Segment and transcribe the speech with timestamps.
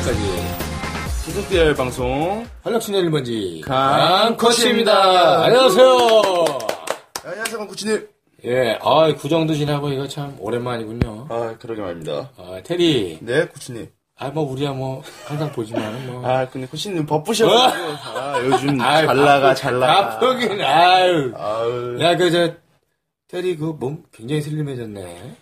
[0.00, 0.20] 시간까지
[1.26, 5.44] 계속될 방송 활력친절 1번지 강코치입니다.
[5.44, 5.88] 안녕하세요.
[7.24, 8.08] 안녕하세요 강코치님
[8.46, 11.26] 예, 아, 구정도 지나고 이거 참 오랜만이군요.
[11.28, 13.18] 아 그러게 말입니다 아, 테리.
[13.20, 13.88] 네 코치님
[14.22, 16.26] 아, 뭐, 우리야 뭐, 항상 보지만, 뭐.
[16.28, 21.32] 아 근데 코치님 바쁘셔가지고 아 요즘 아이, 잘 나가 바쁘- 잘 나가 바쁘긴, 아유.
[21.36, 22.52] 아유 야, 그, 저,
[23.28, 25.36] 테리 그 몸 굉장히 슬림해졌네.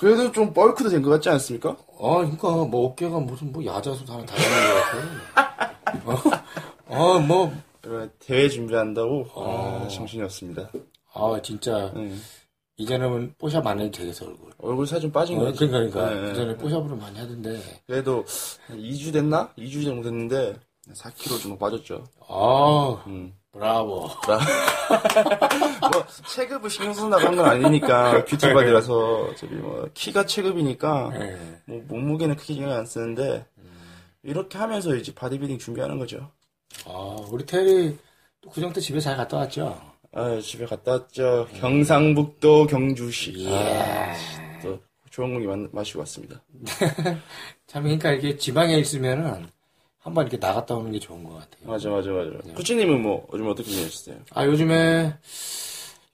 [0.00, 1.76] 그래도 좀 벌크도 된 것 같지 않습니까?
[1.98, 6.42] 어, 그니까, 뭐, 어깨가 무슨, 뭐, 야자수 다, 다양한 것 같아.
[6.86, 7.52] 어, 어, 뭐,
[7.86, 9.82] 어, 대회 준비한다고 어.
[9.84, 10.70] 아, 정신이 없습니다
[11.12, 12.14] 아, 진짜, 네.
[12.78, 14.52] 이제는 뽀샵 안 해도 되겠어, 얼굴.
[14.58, 16.14] 얼굴 살 좀 빠진 어, 거지 그러니까, 그러니까.
[16.26, 16.28] 네.
[16.32, 17.60] 그 전에 뽀샵으로 많이 하던데.
[17.86, 18.24] 그래도
[18.68, 19.52] 한 2주 됐나?
[19.58, 20.54] 2주 정도 됐는데
[20.94, 23.34] 4kg 정도 빠졌죠 아, 음.
[23.52, 24.08] 브라보.
[25.92, 31.38] 뭐 체급을 신경 써서 나간 건 아니니까 beauty body라서 저기 뭐 키가 체급이니까 예.
[31.66, 33.46] 뭐 몸무게는 크게 신경 안 쓰는데
[34.22, 36.30] 이렇게 하면서 이제 바디빌딩 준비하는 거죠.
[36.86, 37.98] 아, 우리 테리,
[38.40, 39.80] 또 구정 때 집에 잘 갔다 왔죠?
[40.12, 41.48] 아 집에 갔다 왔죠.
[41.58, 43.46] 경상북도 경주시.
[43.46, 43.56] 예.
[43.56, 44.14] 아,
[44.62, 46.42] 또 좋은 공기 마, 마시고 왔습니다.
[47.66, 49.48] 참, 그러니까 이게 지방에 있으면은,
[50.00, 51.70] 한번 이렇게 나갔다 오는 게 좋은 것 같아요.
[51.70, 52.30] 맞아 맞아 맞아.
[52.44, 52.54] 네.
[52.54, 54.16] 코치님은 뭐 요즘 어떻게 지내셨어요?
[54.34, 55.14] 아, 요즘에,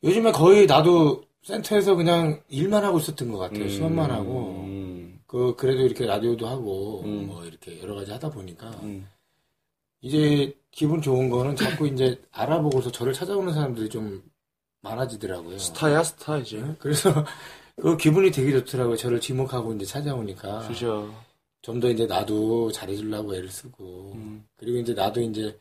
[0.03, 3.69] 요즘에 거의 나도 센터에서 그냥 일만 하고 있었던 것 같아요.
[3.69, 4.65] 수업만 하고.
[4.67, 7.29] 음, 그, 그래도 이렇게 라디오도 하고, 음.
[7.29, 9.07] 뭐, 이렇게 여러 가지 하다 보니까, 음.
[10.01, 14.23] 이제 기분 좋은 거는 자꾸 이제 알아보고서 저를 찾아오는 사람들이 좀
[14.83, 15.59] 많아지더라고요.
[15.59, 16.63] 스타야 스타 이제.
[16.79, 17.11] 그래서
[17.81, 18.97] 그 기분이 되게 좋더라고요.
[18.97, 20.67] 저를 지목하고 이제 찾아오니까.
[20.69, 21.13] 그죠.
[21.67, 24.13] 좀 더 이제 나도 잘해주려고 애를 쓰고.
[24.15, 24.47] 음.
[24.57, 25.59] 그리고 이제 나도 이제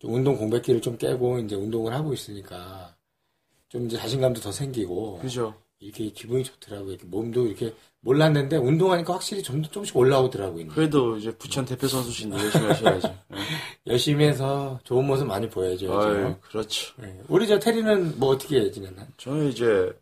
[0.00, 2.96] 좀 운동 공백기를 좀 깨고 이제 운동을 하고 있으니까
[3.68, 5.20] 좀 이제 자신감도 더 생기고.
[5.20, 5.54] 그죠.
[5.78, 6.90] 이렇게 기분이 좋더라고요.
[6.94, 10.68] 이렇게 몸도 이렇게 몰랐는데 운동하니까 확실히 좀 조금씩 올라오더라고요.
[10.68, 13.08] 그래도 이제 부천 대표 선수신데 열심히 하셔야죠.
[13.30, 13.38] 네.
[13.86, 16.00] 열심히 해서 좋은 모습 많이 보여야죠.
[16.00, 16.94] 아유, 그렇죠.
[17.00, 17.20] 네.
[17.28, 19.06] 우리 저 테리는 뭐 어떻게 지냈나?
[19.18, 19.92] 저는 이제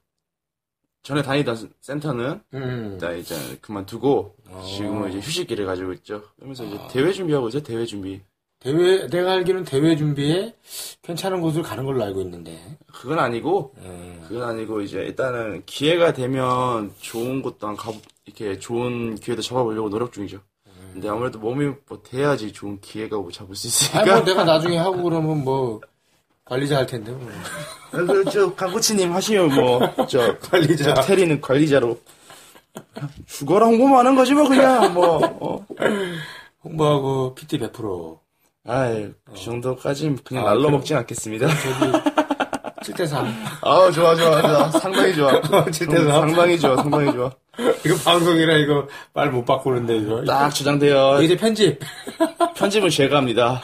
[1.03, 2.99] 전에 다니던 센터는 음.
[2.99, 4.42] 나 이제 그만두고 어.
[4.61, 6.23] 지금은 이제 휴식기를 가지고 있죠.
[6.37, 6.89] 그러면서 이제 아.
[6.89, 7.63] 대회 준비하고 있어요.
[7.63, 8.21] 대회 준비.
[8.61, 10.55] 대회, 내가 알기로는 대회 준비에
[11.03, 12.77] 괜찮은 곳을 가는 걸로 알고 있는데.
[12.93, 14.25] 그건 아니고 음.
[14.29, 17.93] 그건 아니고 이제 일단은 기회가 되면 좋은 곳도 한 가,
[18.25, 20.39] 이렇게 좋은 기회도 잡아보려고 노력 중이죠.
[20.93, 24.05] 근데 아무래도 몸이 뭐 돼야지 좋은 기회가 뭐 잡을 수 있으니까.
[24.17, 25.81] 뭐 내가 나중에 하고 그러면 뭐
[26.45, 27.29] 관리자 할 텐데, 뭐.
[27.91, 30.95] 그래서 저 강코치님 하시면 뭐 저 관리자.
[30.95, 31.99] 테리는 관리자로
[33.27, 35.19] 죽어라 홍보만 하는 거지 뭐 그냥 뭐.
[35.41, 35.67] 어.
[36.65, 38.19] 홍보하고 PT 100%.
[38.69, 41.49] 아이 그 정도까지 그냥 아, 날로 그럼- 먹진 않겠습니다.
[41.49, 43.27] 저기, 7대3.
[43.63, 45.41] 아우 좋아 좋아 좋아 상당히 좋아
[45.73, 46.11] 진짜로?
[46.13, 47.31] 상당히 좋아 상당히 좋아
[47.85, 50.25] 이거 방송이라 이거 말 못 바꾸는데, 이거.
[50.25, 51.81] 딱 저장돼요 이제 편집.
[52.57, 53.61] 편집은 제가 합니다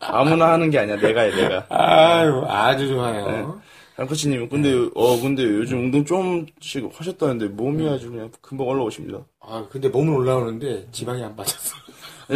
[0.00, 3.60] 아무나 하는 게 아니야 내가 해 내가 아유, 아주 좋아요.
[4.00, 9.88] 양코치님 근데 어 근데 요즘 운동 좀씩 하셨다는데 몸이 아주 그냥 금방 올라오십니다 아, 근데
[9.88, 11.74] 몸은 올라오는데 지방이 안 빠졌어.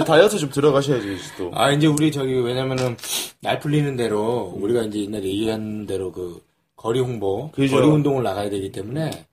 [0.04, 2.96] 다이어트 좀 들어가셔야지 이제 또 아, 이제 우리 저기, 왜냐면은,
[3.40, 6.42] 날 풀리는 대로, 우리가 이제 옛날에 얘기한 대로 그,
[6.74, 7.76] 거리 홍보, 그죠.
[7.76, 9.24] 거리 운동을 나가야 되기 때문에,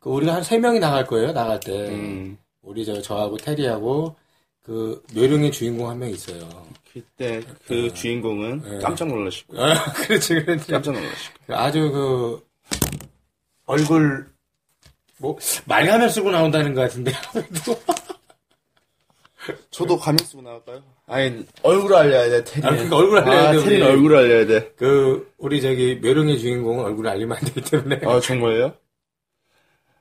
[0.00, 1.90] 그, 우리가 한 세명이 나갈 거예요, 나갈 때.
[1.90, 4.16] 음, 우리 저, 저하고 테리하고,
[4.64, 6.40] 그, 묘령의 주인공 한 명 있어요.
[6.94, 8.78] 그때 그 주인공은 네.
[8.78, 9.08] 깜짝
[9.48, 10.70] 거예요 아, 그렇지, 그렇지.
[10.70, 12.46] 깜짝 놀라실 거예요 아주 그,
[13.66, 14.28] 얼굴,
[15.18, 17.12] 뭐, 말가면 쓰고 나온다는 것 같은데.
[19.70, 20.82] 저도 가면 쓰고 나갈까요?
[21.06, 23.92] 아니 얼굴 알려야 돼 테리 아, 그러니까 얼굴 알려야 돼, 테리는 우리.
[23.92, 28.00] 얼굴 알려야 돼 그, 우리 저기, 묘령의 주인공은 얼굴을 알리면 안 되기 때문에.
[28.06, 28.74] 아, 정말요?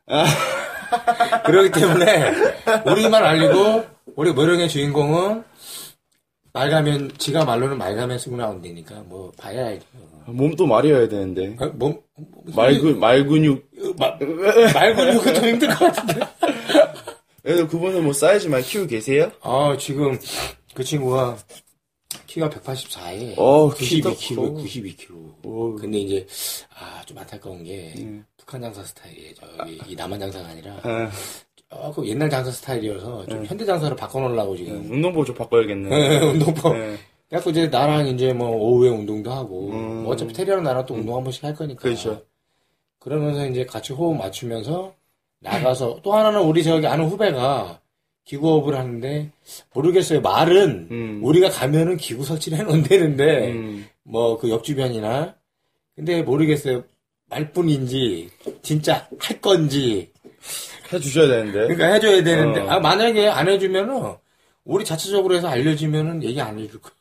[1.46, 2.32] 그렇기 때문에
[2.86, 5.44] 우리만 알리고 우리 모령의 주인공은
[6.54, 9.86] 말가면 지가 말로는 말가면 쓰고 나온다니까 뭐 봐야 알죠.
[10.28, 11.56] 몸도 말이어야 되는데.
[11.60, 12.00] 어, 몸
[12.56, 13.70] 말근, 말근육.
[13.98, 14.18] 마-
[14.74, 16.20] 말근육은 좀 힘들 것 같은데.
[17.42, 19.32] 그래도 그분은 뭐 사이즈만 키우고 계세요?
[19.42, 20.18] 아 지금
[20.74, 21.38] 그 친구가
[22.28, 24.62] 키가 184에 어, 92kg, 키도 커.
[24.62, 25.46] 92kg.
[25.46, 25.76] 오.
[25.76, 26.26] 근데 이제
[26.80, 28.24] 아좀 안타까운 게 음.
[28.38, 29.34] 북한 장사 스타일이에요.
[29.36, 31.12] 저기 이 남한 장사가 아니라 아,
[31.82, 36.20] 조금 옛날 장사 스타일이어서 좀 현대 장사로 바꿔놓으려고 지금 운동복 좀 바꿔야겠네.
[36.32, 36.78] 운동법.
[36.78, 36.98] 네.
[37.30, 40.04] 그래갖고 이제 나랑 이제 뭐 오후에 운동도 하고 음.
[40.04, 41.82] 뭐 어차피 테리랑 나랑 또 운동 한 번씩 할 거니까.
[41.82, 42.24] 그렇죠.
[43.00, 44.94] 그러면서 이제 같이 호흡 맞추면서
[45.40, 47.82] 나가서 또 하나는 우리 저기 아는 후배가
[48.26, 49.32] 기구업을 하는데
[49.74, 50.22] 모르겠어요.
[50.22, 51.20] 말은 음.
[51.24, 53.88] 우리가 가면은 기구 설치를 해놓는다는데 음.
[54.04, 55.36] 뭐그 옆 주변이나
[55.96, 56.84] 근데 모르겠어요.
[57.30, 58.30] 말뿐인지
[58.62, 60.12] 진짜 할 건지
[60.94, 61.60] 해주셔야 되는데.
[61.60, 62.70] 그러니까 해줘야 되는데 어.
[62.70, 64.16] 아 만약에 안 해주면은
[64.66, 66.94] 우리 자체적으로 해서 알려주면은 얘기 안 해줄 거야.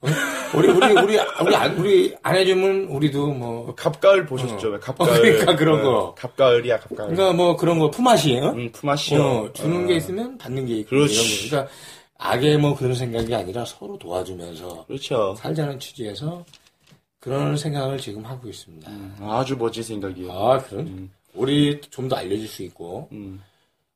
[0.00, 0.06] 어?
[0.56, 4.74] 우리 우리 우리 우리 안 우리 안 해주면 우리도 뭐 갑가을 보셨죠?
[4.74, 4.78] 어.
[4.80, 5.20] 갑가을.
[5.20, 6.14] 그러니까 그런 네, 거.
[6.16, 7.10] 갑가을이야, 갑가을.
[7.10, 8.50] 그러니까 뭐 그런 거 품앗이 어?
[8.50, 9.20] 음, 품앗이요.
[9.22, 11.14] 어, 주는 게 있으면 받는 게 있고 그렇지.
[11.14, 11.48] 이런 거.
[11.50, 11.72] 그러니까
[12.18, 15.34] 악의 뭐 그런 생각이 아니라 서로 도와주면서 그렇죠.
[15.38, 16.44] 살자는 취지에서
[17.18, 18.88] 그런 생각을 지금 하고 있습니다.
[19.20, 20.30] 아주 멋진 생각이에요.
[20.32, 23.08] 아, 그럼 우리 좀 더 알려줄 수 있고.
[23.12, 23.42] 음.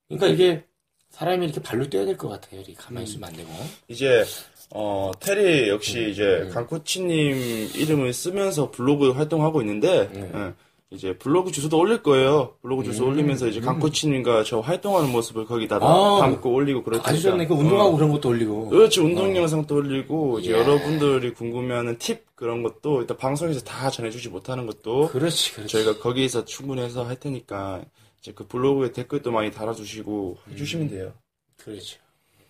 [0.09, 0.65] 그러니까 이게
[1.11, 2.61] 사람이 이렇게 발로 뛰어야 될 것 같아요.
[2.61, 3.49] 이렇게 가만히 있으면 안 되고.
[3.89, 4.25] 이제
[4.73, 10.31] 어 테리 역시 음, 이제 강코치님 이름을 쓰면서 블로그 활동하고 있는데 네.
[10.35, 10.53] 예,
[10.93, 12.57] 이제 블로그 주소도 올릴 거예요.
[12.63, 17.11] 블로그 주소 음, 올리면서 이제 강코치님과 저 활동하는 모습을 거기다가 아, 담고 올리고 그럴 아주
[17.23, 17.31] 테니까.
[17.31, 17.47] 좋네.
[17.47, 17.97] 그 운동하고 어.
[17.97, 18.69] 그런 것도 올리고.
[18.71, 20.59] 그렇지 운동 영상도 올리고 이제 예.
[20.59, 25.73] 여러분들이 궁금해하는 팁 그런 것도 일단 방송에서 다 전해주지 못하는 것도 그렇지, 그렇지.
[25.73, 27.83] 저희가 거기에서 충분해서 할 테니까
[28.21, 30.53] 이제 그 블로그에 댓글도 많이 달아주시고 음.
[30.53, 31.13] 해주시면 돼요.
[31.57, 32.01] 그렇죠.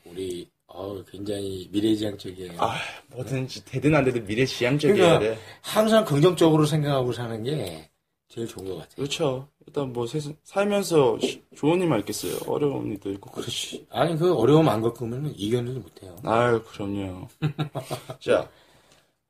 [0.07, 2.53] 우리, 어 굉장히 미래지향적이에요.
[2.57, 2.75] 아
[3.09, 5.41] 뭐든지 되든 안 되든 미래지향적이어야 그러니까 돼.
[5.61, 7.90] 항상 긍정적으로 생각하고 사는 게
[8.33, 8.95] 제일 좋은 것 같아요.
[8.97, 9.49] 그렇죠.
[9.67, 12.35] 일단 뭐 세상 살면서 시- 좋은 일만 있겠어요.
[12.47, 13.31] 어려운 일도 있고.
[13.33, 13.87] 그렇지.
[13.91, 16.17] 아니, 그 어려움 안 겪으면 이겨내지 못해요.
[16.25, 17.27] 아유 그럼요.
[18.21, 18.49] 자,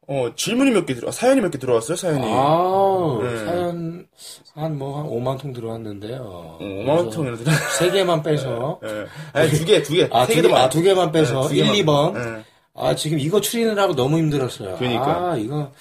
[0.06, 1.97] 어 질문이 몇 개 들어, 사연이 몇 개 들어왔어요.
[1.97, 2.25] 사연이.
[2.26, 3.38] 아, 네.
[3.47, 4.06] 사연,
[4.55, 6.19] 한 뭐, 한 5만 통 들어왔는데요.
[6.23, 7.50] 어, 5만 통이나 들어.
[7.79, 8.81] 세 개만 빼서.
[8.85, 9.06] 예.
[9.32, 10.08] 아니 두 개, 두 개.
[10.12, 10.69] 아, 세두 개도 개, 아, 많아.
[10.69, 11.43] 두 개만 빼서.
[11.43, 12.12] 네, 두 1, 개만.
[12.14, 12.44] 2번.
[12.78, 12.81] 예.
[12.81, 14.76] 아, 지금 이거 추리느라고 너무 힘들었어요.
[14.76, 15.31] 그러니까.
[15.32, 15.72] 아, 이거,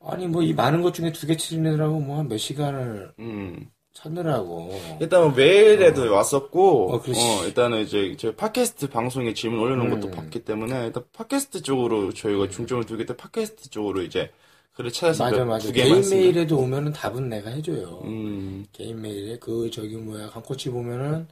[0.00, 3.68] 아니, 뭐, 이 많은 것 중에 두 개 추리느라고 뭐, 한 몇 시간을 음.
[3.94, 4.70] 찾느라고.
[5.00, 6.96] 일단 뭐 메일에도 왔었고, 어.
[6.96, 10.10] 어, 일단은 이제 저희 팟캐스트 방송에 질문 올려놓은 것도 음.
[10.12, 14.30] 봤기 때문에 일단 팟캐스트 쪽으로 저희가 중점을 두기 때문에 팟캐스트 쪽으로 이제
[14.72, 15.66] 글을 찾아서 맞아, 몇- 맞아.
[15.66, 16.10] 두 개만 개인.
[16.10, 18.00] 메일에도 오면은 답은 내가 해줘요.
[18.04, 21.28] 음, 개인 메일에 그, 저기, 뭐야, 강코치 보면은,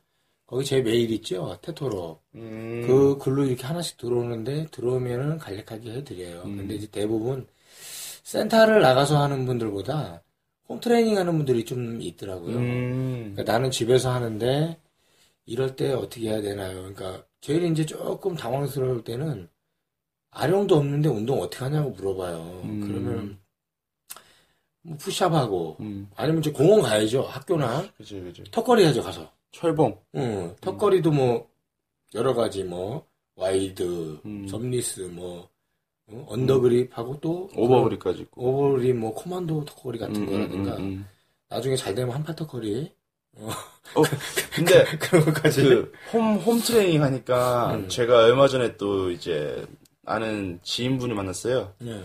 [0.50, 1.56] 거기 제 메일 있죠?
[1.62, 2.20] 테토로.
[2.34, 6.42] 음, 그 글로 이렇게 하나씩 들어오는데 들어오면은 간략하게 해드려요.
[6.42, 6.56] 음.
[6.56, 7.46] 근데 이제 대부분
[8.24, 10.24] 센터를 나가서 하는 분들보다
[10.68, 12.56] 홈 트레이닝 하는 분들이 좀 있더라고요.
[12.56, 14.76] 음, 그러니까 나는 집에서 하는데
[15.46, 16.78] 이럴 때 어떻게 해야 되나요?
[16.80, 19.48] 그러니까 제일 이제 조금 당황스러울 때는
[20.32, 22.62] 아령도 없는데 운동 어떻게 하냐고 물어봐요.
[22.64, 22.80] 음.
[22.80, 23.38] 그러면
[24.82, 27.22] 뭐 푸시업하고 음, 아니면 이제 공원 가야죠.
[27.22, 28.44] 학교나 그지, 그지.
[28.50, 29.30] 턱걸이 해야죠 가서.
[29.52, 31.50] 철봉, 응, 턱걸이도 뭐,
[32.14, 33.06] 여러 가지 뭐,
[33.36, 34.46] wide, 음.
[34.48, 35.48] 섭리스, 뭐,
[36.06, 36.26] 어?
[36.28, 38.42] under grip하고 또, 오버브리까지 있고.
[38.42, 41.08] over grip, 뭐, 코만도 턱걸이 같은 음, 음, 거라든가, 음, 음.
[41.48, 42.92] 나중에 잘 되면 한팔 턱걸이,
[43.36, 44.02] 어,
[44.54, 45.62] 근데 그런 것까지.
[45.62, 47.88] 그 홈, 홈 트레이닝 하니까 음.
[47.88, 49.64] 제가 얼마 전에 또 이제
[50.04, 51.74] 아는 지인분을 만났어요.
[51.78, 52.02] 네.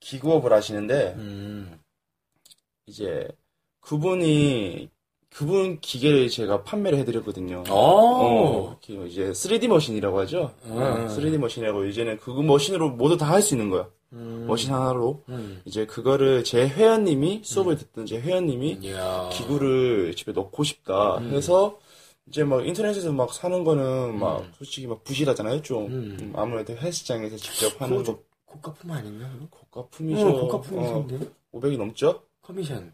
[0.00, 1.78] 기구업을 하시는데 음,
[2.86, 3.28] 이제
[3.80, 4.90] 그분이
[5.30, 7.62] 그분 기계를 제가 판매를 해드렸거든요.
[7.68, 10.52] 어, 어, 기- 이제 3D 머신이라고 하죠.
[10.64, 10.72] 음.
[10.78, 13.88] 어, 3D 머신이라고 이제는 그 머신으로 모두 다 할 수 있는 거야.
[14.14, 15.60] 음, 머신 하나로 음.
[15.66, 19.28] 이제 그거를 제 회원님이 수업을 듣던 제 회원님이 이야.
[19.32, 21.34] 기구를 집에 넣고 싶다 음.
[21.34, 21.78] 해서
[22.26, 26.16] 이제 막 인터넷에서 막 사는 거는 막 솔직히 막 부실하잖아요 좀 음.
[26.20, 29.28] 음, 아무래도 헬스장에서 직접 하는 거좀 고가품 아닌가?
[29.30, 29.46] 그거?
[29.70, 30.26] 고가품이죠.
[30.26, 31.28] 어, 고가품이신데?
[31.52, 32.22] 500이 넘죠?
[32.42, 32.92] 커미션.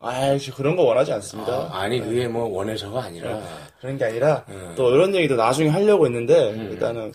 [0.00, 1.52] 아이씨 그런 거 원하지 않습니다.
[1.72, 3.40] 아, 아니, 그게 뭐, 원해서가 아니라,
[3.80, 4.74] 그런 게 아니라 음.
[4.76, 6.68] 또 이런 얘기도 나중에 하려고 했는데 음.
[6.72, 7.12] 일단은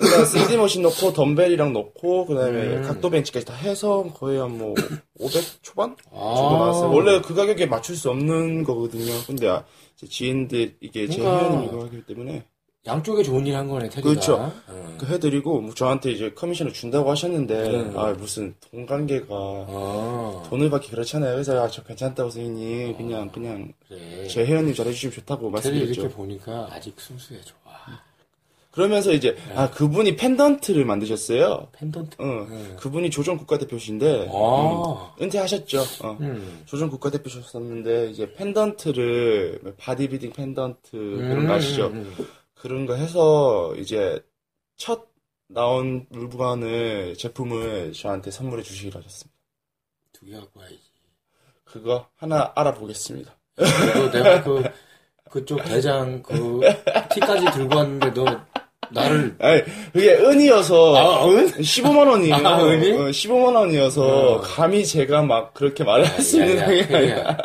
[0.00, 2.82] 일단 3D 머신 넣고 덤벨이랑 넣고 그다음에 음.
[2.82, 4.74] 각도 벤치까지 다 해서 거의 한 뭐
[5.18, 6.34] 500 초반 아.
[6.36, 6.90] 정도 나왔어요.
[6.92, 9.12] 원래 그 가격에 맞출 수 없는 거거든요.
[9.26, 9.64] 근데 아,
[9.96, 11.38] 제 지인들 이게 제 그러니까.
[11.40, 12.44] 회원님이 이거 하기 때문에
[12.86, 14.02] 양쪽에 좋은 일 한 거네, 테디가.
[14.08, 14.52] 그렇죠.
[14.66, 14.96] 어.
[14.98, 17.98] 그 해드리고 뭐 저한테 이제 커미션을 준다고 하셨는데 음.
[17.98, 21.32] 아 무슨 돈 관계가 어, 돈을 받기 그렇잖아요.
[21.32, 24.26] 그래서 아, 저 괜찮다고 선생님 그냥 그냥 그래.
[24.26, 26.16] 제 회원님 잘해주시면 좋다고 테디 이렇게 말씀드렸죠.
[26.16, 27.60] 보니까 아직 순수해, 좋아.
[28.72, 29.54] 그러면서 이제 네.
[29.54, 31.68] 아 그분이 펜던트를 만드셨어요.
[31.72, 32.16] 펜던트.
[32.20, 32.76] 어, 네.
[32.80, 35.12] 그분이 조정 국가대표신데 아.
[35.20, 35.82] 음, 은퇴하셨죠.
[36.02, 36.16] 어.
[36.20, 36.62] 음.
[36.66, 41.92] 조정 국가대표셨었는데 이제 펜던트를 뭐 바디빌딩 펜던트 그런 거 아시죠?
[42.62, 44.24] 음, 그런 거 해서 이제
[44.76, 45.08] 첫
[45.48, 49.36] 나온 물건을 제품을 저한테 선물해 주시기로 하셨습니다.
[50.12, 50.78] 두 개 갖고 와야지.
[51.64, 53.34] 그거 하나 알아보겠습니다.
[53.56, 54.62] 그리고 내가 그,
[55.30, 56.60] 그쪽 대장 그,
[57.10, 58.24] 티까지 들고 왔는데 너,
[58.90, 61.46] 나를, 아니 그게 은이어서 아, 은?
[61.48, 62.34] 15만 원이에요.
[62.36, 62.92] 아, 은이?
[62.92, 64.40] 어, 15만 원이어서 어.
[64.42, 67.38] 감히 제가 막 그렇게 말을 할수 있는 상황이 아니야.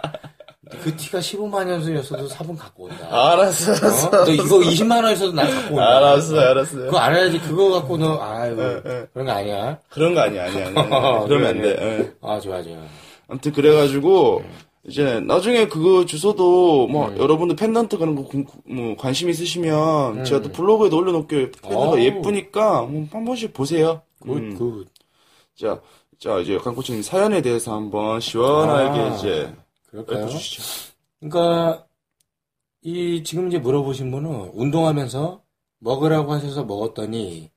[0.83, 3.07] 그 티가 15만 원이었어도 사본 갖고 온다.
[3.09, 4.07] 알았어, 알았어.
[4.07, 4.25] 어?
[4.25, 5.97] 너 이거 20만 원이었어도 난 갖고 온다.
[5.97, 6.77] 알았어, 알았어.
[6.77, 7.39] 그거 알아야지.
[7.39, 9.07] 그거 갖고 너, 아유, 예, 예.
[9.13, 9.79] 그런 거 아니야.
[9.89, 11.23] 그런 거 아니야, 아니야, 아니야.
[11.27, 11.69] 그러면 안 돼.
[11.79, 12.11] 예.
[12.21, 12.75] 아, 좋아, 좋아.
[13.27, 14.43] 아무튼 그래가지고
[14.87, 20.51] 이제 나중에 그거 주소도 뭐 여러분들 펜던트 그런 거 공- 뭐 관심 있으시면 제가 또
[20.51, 21.51] 블로그에도 올려놓을게요.
[21.51, 21.99] 펜던트가 어우.
[21.99, 24.01] 예쁘니까 뭐 한 번씩 보세요.
[24.21, 24.55] good, 음.
[24.57, 24.87] good.
[25.59, 25.81] 자,
[26.19, 29.53] 자 이제 강코치님 사연에 대해서 한번 시원하게 아, 이제
[30.05, 30.25] 그럴까요?
[30.25, 30.63] 읊어주시죠.
[31.19, 31.87] 그러니까
[32.81, 35.43] 이 지금 이제 물어보신 분은 운동하면서
[35.79, 37.51] 먹으라고 하셔서 먹었더니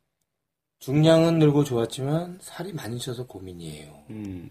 [0.79, 4.05] 중량은 늘고 좋았지만 살이 많이 쪄서 고민이에요.
[4.11, 4.51] 음,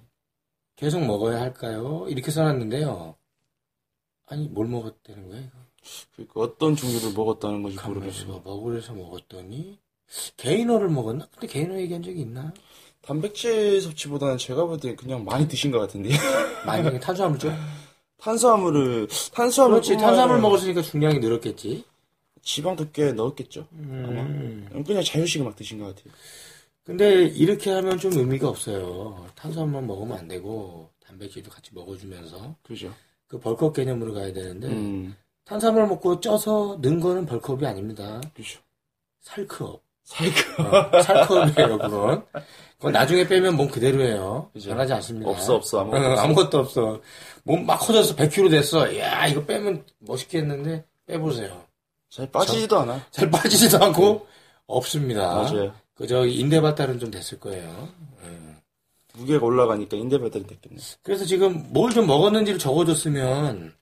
[0.75, 2.05] 계속 먹어야 할까요?
[2.07, 3.15] 이렇게 써놨는데요.
[4.27, 5.57] 아니 뭘 먹었다는 거야 이거?
[6.13, 8.41] 그러니까 어떤 종류를 먹었다는 건지 가만있어 모르겠어요.
[8.45, 9.79] 먹으래서 먹었더니
[10.37, 11.27] 게이너를 먹었나?
[11.31, 12.53] 근데 게이너 얘기한 적이 있나?
[13.01, 16.09] 단백질 섭취보다는 제가 볼 때 그냥 많이 드신 것 같은데.
[16.65, 17.53] 많이 탄수화물 좀?
[18.17, 21.85] 탄수화물을 탄수화물 그렇지 탄수화물 먹었으니까 중량이 늘었겠지.
[22.41, 23.67] 지방도 꽤 넣었겠죠.
[23.73, 24.83] 음.
[24.85, 26.13] 그냥 자유식을 막 드신 것 같아요.
[26.83, 29.27] 근데 이렇게 하면 좀 의미가 없어요.
[29.35, 32.93] 탄수화물만 먹으면 안 되고 단백질도 같이 먹어주면서 그죠?
[33.27, 35.15] 그 벌크업 개념으로 가야 되는데 음,
[35.45, 38.19] 탄수화물 먹고 쪄서 는 거는 벌크업이 아닙니다.
[38.33, 38.59] 그죠.
[39.21, 39.83] 살크업.
[40.09, 42.25] 사이클 어, 살크업이에요, 그건.
[42.77, 44.49] 그건 나중에 빼면 몸 그대로예요.
[44.53, 44.69] 그죠.
[44.69, 45.29] 변하지 않습니다.
[45.29, 46.21] 없어, 없어, 아무것도 어, 없어.
[46.23, 47.01] 아무것도 없어.
[47.43, 48.97] 몸 막 커져서 100kg 됐어.
[48.97, 51.61] 야 이거 빼면 멋있게 했는데 빼보세요.
[52.09, 53.05] 잘 빠지지도 않아.
[53.11, 54.25] 잘 빠지지도 않고
[54.65, 55.35] 없습니다.
[55.35, 55.73] 맞아요.
[55.93, 57.89] 그저 인대 발달은 좀 됐을 거예요.
[58.23, 58.57] 음.
[59.13, 60.77] 무게가 올라가니까 인대 발달이 됐겠네.
[61.03, 63.73] 그래서 지금 뭘 좀 먹었는지를 적어줬으면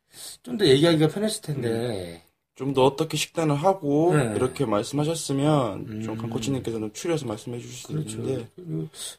[0.44, 2.24] 좀 더 얘기하기가 편했을 텐데.
[2.58, 4.34] 좀 더 어떻게 식단을 하고 네.
[4.36, 6.02] 이렇게 말씀하셨으면 음.
[6.02, 8.18] 좀 강코치님께서 좀 추려서 말씀해 주실 수 그렇죠.
[8.18, 8.48] 있는데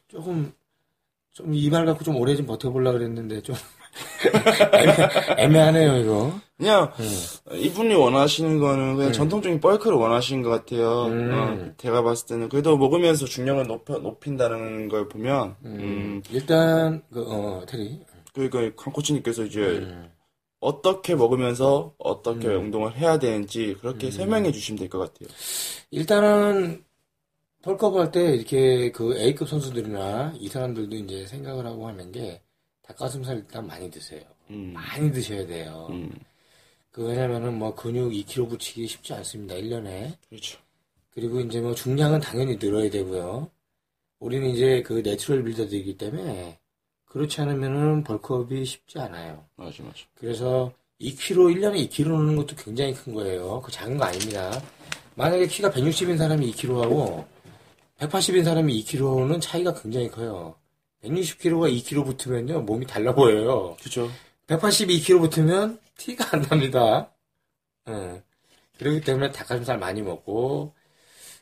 [0.09, 0.51] 조금
[1.31, 3.55] 좀이말 갖고 좀 오래 좀 버텨보려고 그랬는데 좀
[5.37, 6.33] 애매, 하네요 이거.
[6.57, 7.55] 그냥 음.
[7.55, 11.05] 이분이 원하시는 거는 그냥 전통적인 벌크를 원하시는 것 같아요.
[11.05, 11.31] 음.
[11.33, 17.65] 어, 제가 봤을 때는 그래도 먹으면서 중량을 높여, 높인다는 걸 보면 음, 일단 그 어,
[17.65, 18.01] 테리.
[18.33, 20.09] 그러니까 강 코치님께서 이제 음.
[20.59, 25.29] 어떻게 먹으면서 어떻게 운동을 해야 되는지 그렇게 설명해 주시면 될 것 같아요.
[25.91, 26.83] 일단은
[27.61, 32.41] 펄컵 할 때 이렇게 그 A급 선수들이나 이 사람들도 이제 생각을 하고 하는 게
[32.83, 34.23] 닭가슴살 일단 많이 드세요.
[34.49, 35.87] 음, 많이 드셔야 돼요.
[35.91, 36.11] 음,
[36.91, 39.55] 그 왜냐면은 뭐 근육 2kg 붙이기 쉽지 않습니다.
[39.55, 40.17] 1년에.
[40.29, 40.59] 그렇죠.
[41.11, 43.49] 그리고 이제 뭐 중량은 당연히 늘어야 되고요.
[44.19, 46.59] 우리는 이제 그 natural builder들이기 때문에
[47.09, 49.43] 그렇지 않으면은 bulk up이 쉽지 않아요.
[49.55, 49.97] 맞아, 맞아.
[50.15, 53.61] 그래서 2kg, 1년에 2kg 넣는 것도 굉장히 큰 거예요.
[53.61, 54.51] 그 작은 거 아닙니다.
[55.15, 57.25] 만약에 키가 160인 사람이 2kg하고
[57.97, 60.55] 180인 사람이 2kg는 차이가 굉장히 커요.
[61.03, 63.75] 160kg가 2kg 붙으면요, 몸이 달라 보여요.
[63.81, 64.09] 그죠.
[64.47, 67.11] 180 2kg 붙으면 티가 안 납니다.
[67.89, 68.21] 예.
[68.77, 70.73] 그렇기 때문에 닭가슴살 많이 먹고,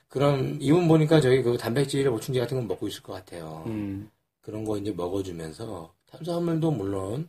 [0.08, 3.64] 그럼 이분 보니까 저희 그 단백질 보충제 같은 건 먹고 있을 것 같아요.
[3.68, 4.10] 음,
[4.48, 7.27] 그런 거 이제 먹어주면서 탄수화물도 물론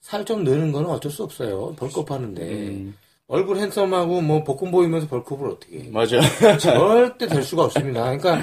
[0.00, 1.74] 살 좀 느는 거는 어쩔 수 없어요.
[1.74, 2.96] 벌크업 하는데 음,
[3.26, 5.88] 얼굴 핸섬하고 뭐 복근 보이면서 벌크업을 어떻게 해?
[5.88, 6.20] 맞아.
[6.58, 8.16] 절대 될 수가 없습니다.
[8.16, 8.40] 그러니까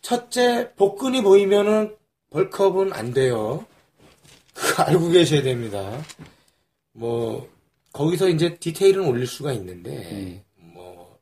[0.00, 1.94] 첫째 복근이 보이면은
[2.30, 3.64] 벌크업은 안 돼요.
[4.52, 6.02] 그거 알고 계셔야 됩니다.
[6.92, 7.48] 뭐
[7.92, 11.20] 거기서 이제 디테일은 올릴 수가 있는데 뭐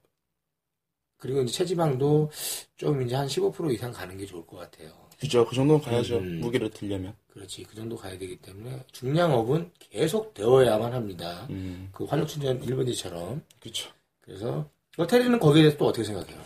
[1.19, 2.30] 그리고 이제 체지방도
[2.78, 5.10] 좀 이제 한 15% 이상 가는 게 좋을 것 같아요.
[5.21, 5.47] 그죠.
[5.47, 6.19] 그 정도는 가야죠.
[6.19, 6.41] 음.
[6.41, 7.15] 무게를 들려면.
[7.29, 7.62] 그렇지.
[7.65, 11.47] 그 정도 가야 되기 때문에 중량업은 계속 되어야만 합니다.
[11.50, 13.41] 음, 그 활력충전 1번지처럼.
[13.61, 13.91] 그쵸.
[14.23, 16.39] 그래서 어, 테리는 거기에 대해서 또 어떻게 생각해요?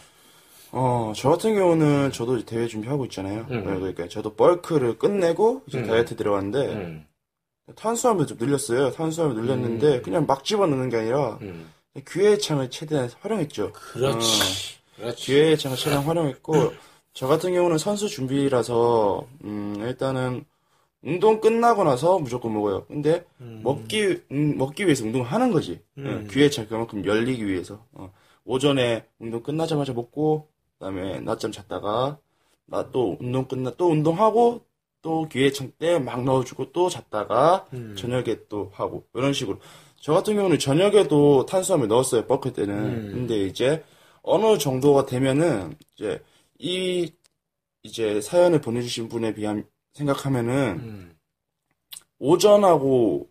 [0.72, 3.46] 어, 저 같은 경우는 저도 대회 준비하고 있잖아요.
[3.50, 3.64] 음.
[3.64, 5.86] 네, 그러니까 저도 벌크를 끝내고 이제 음.
[5.86, 7.06] 다이어트 들어갔는데 음,
[7.76, 8.90] 탄수화물 좀 늘렸어요.
[8.90, 11.70] 탄수화물 늘렸는데 그냥 막 집어넣는 게 아니라 음.
[12.06, 13.72] 기회의 창을 최대한 활용했죠.
[13.72, 14.42] 그렇지.
[14.42, 15.24] 어, 그렇지.
[15.24, 16.72] 기회의 창을 최대한 활용했고
[17.14, 20.44] 저 같은 경우는 선수 준비라서 음, 일단은
[21.02, 22.86] 운동 끝나고 나서 무조건 먹어요.
[22.86, 25.80] 근데 먹기 음, 먹기 위해서 운동을 하는 거지.
[25.98, 26.24] 음.
[26.26, 27.84] 어, 기회의 창 그만큼 열리기 위해서.
[27.92, 28.12] 어,
[28.44, 32.18] 오전에 운동 끝나자마자 먹고 그다음에 낮잠 잤다가
[32.66, 34.62] 나 또 운동 끝나 또 운동하고
[35.02, 37.94] 또 기회 창때 막 넣어주고 또 잤다가 음.
[37.96, 39.58] 저녁에 또 하고 이런 식으로
[40.00, 43.10] 저 같은 경우는 저녁에도 탄수화물 넣었어요 버크 때는 음.
[43.12, 43.84] 근데 이제
[44.22, 46.22] 어느 정도가 되면은 이제
[46.58, 47.12] 이
[47.82, 51.16] 이제 사연을 보내주신 분에 비한 생각하면은 음.
[52.18, 53.28] 오전하고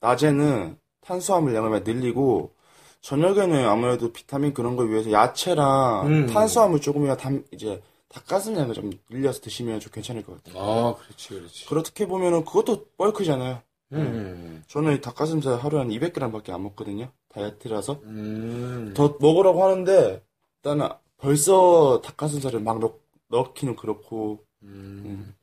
[0.00, 2.54] 낮에는 탄수화물 양을 늘리고
[3.00, 6.26] 저녁에는 아무래도 비타민 그런 걸 위해서 야채랑 음.
[6.26, 10.62] 탄수화물 조금이나 담 이제 닭가슴살을 좀 늘려서 드시면 좀 괜찮을 것 같아요.
[10.62, 11.66] 아, 그렇지, 그렇지.
[11.66, 13.62] 그렇게 보면은 그것도 벌크잖아요.
[13.92, 14.62] 음.
[14.66, 17.10] 저는 이 닭가슴살 하루에 한 200g밖에 안 먹거든요.
[17.28, 18.00] 다이어트라서.
[18.04, 18.92] 음.
[18.94, 20.22] 더 먹으라고 하는데
[20.56, 20.88] 일단은
[21.18, 22.98] 벌써 닭가슴살을 막 넣,
[23.28, 25.34] 넣기는 그렇고 음.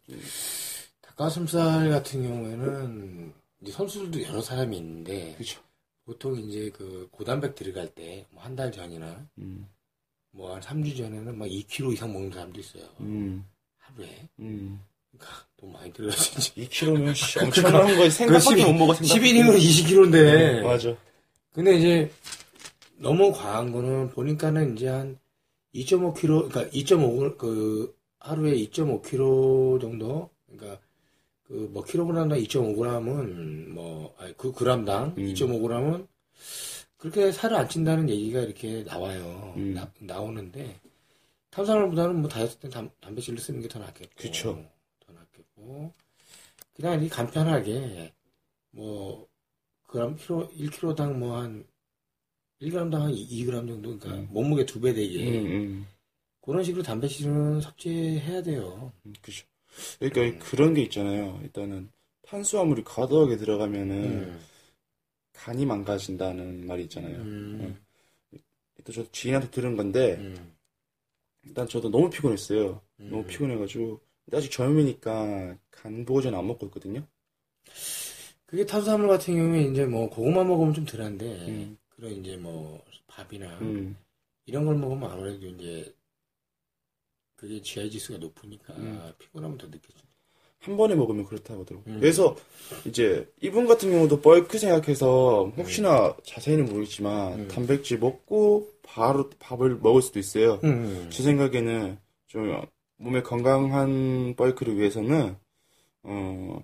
[1.02, 5.62] 닭가슴살 같은 경우에는 이제 선수들도 여러 사람이 있는데 그렇죠.
[6.06, 9.68] 보통 이제 그 고단백 들어갈 때뭐한달 전이나 음,
[10.32, 12.84] 뭐한 3주 전에는 막 2kg 이상 먹는 사람도 있어요.
[13.02, 13.46] 음,
[13.78, 14.28] 하루에.
[14.40, 14.82] 음.
[15.12, 16.54] 그러니까 돈 많이 들어가지.
[16.56, 18.94] 2kg면 씨, 엄청난 거 생각밖에 못 먹어.
[18.94, 19.16] 생각.
[19.16, 20.64] 12인이면 20kg인데.
[20.64, 20.96] 맞아.
[21.54, 22.12] 근데 이제
[22.98, 25.18] 너무 과한 거는 보니까는 이제 한
[25.76, 30.80] 2.5kg, 그러니까 2.5, 그 하루에 2.5kg 정도, 그러니까
[31.44, 35.24] 그 뭐 킬로그램당 2.5g은 뭐, 아니 그 그람당 음.
[35.34, 36.08] 2.5g은
[36.98, 39.54] 그렇게 살을 안 찐다는 얘기가 이렇게 나와요.
[39.58, 39.74] 음.
[39.74, 40.80] 나, 나오는데
[41.52, 44.16] 탄수화물보다는 뭐 다이어트 때 단, 단백질을 쓰는 게 더 낫겠고.
[44.18, 44.66] 그쵸.
[45.06, 45.94] 더 낫겠고.
[46.76, 48.14] 그냥 이 간편하게
[48.72, 49.28] 뭐
[49.88, 51.66] 그람 킬로 1kg당 뭐 한
[52.70, 54.28] 1g당 한 2g 정도 그러니까 음.
[54.32, 55.88] 몸무게 두 배 되게 음, 음,
[56.42, 58.92] 그런 식으로 단백 질은 섭취해야 돼요.
[59.06, 59.46] 음, 그죠.
[60.00, 61.40] 그러니까 그런 게 있잖아요.
[61.44, 61.90] 일단은
[62.24, 64.40] 탄수화물이 과도하게 들어가면은 음.
[65.34, 67.18] 간이 망가진다는 말이 있잖아요.
[67.18, 67.78] 음.
[68.84, 70.54] 또 저도 지인한테 들은 건데 음.
[71.44, 72.82] 일단 저도 너무 피곤했어요.
[73.00, 73.10] 음.
[73.10, 77.06] 너무 피곤해가지고 근데 아직 젊으니까 간 보고전 안 먹고 있거든요.
[78.46, 81.78] 그게 탄수화물 같은 경우에 이제 뭐 고구마 먹으면 좀 덜한데 음.
[81.96, 83.96] 그런 이제 뭐 밥이나 음,
[84.46, 85.94] 이런 걸 먹으면 아무래도 이제
[87.36, 89.14] 그게 GI 지수가 높으니까 음.
[89.18, 90.00] 피곤하면 더 느껴져.
[90.60, 91.96] 한 번에 먹으면 그렇다고 하더라고요.
[91.96, 92.00] 음.
[92.00, 92.36] 그래서
[92.86, 97.48] 이제 이분 같은 경우도 벌크 생각해서 혹시나 자세히는 모르겠지만 음.
[97.48, 100.60] 단백질 먹고 바로 밥을 먹을 수도 있어요.
[100.64, 101.08] 음.
[101.12, 102.66] 제 생각에는 좀
[102.98, 105.38] 몸에 건강한 벌크를 위해서는
[106.04, 106.64] 어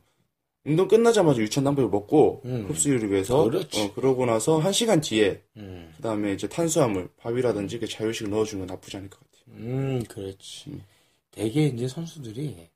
[0.63, 2.65] 운동 끝나자마자 유찬 단백을 먹고 음.
[2.69, 3.81] 흡수율을 위해서 그렇지.
[3.81, 5.91] 어, 그러고 나서 한 시간 뒤에 음.
[5.97, 9.55] 그다음에 이제 탄수화물 밥이라든지 그 자유식을 넣어주는 건 나쁘지 않을 것 같아요.
[9.57, 10.69] 음, 그렇지.
[10.69, 10.83] 음.
[11.31, 12.69] 대개 이제 선수들이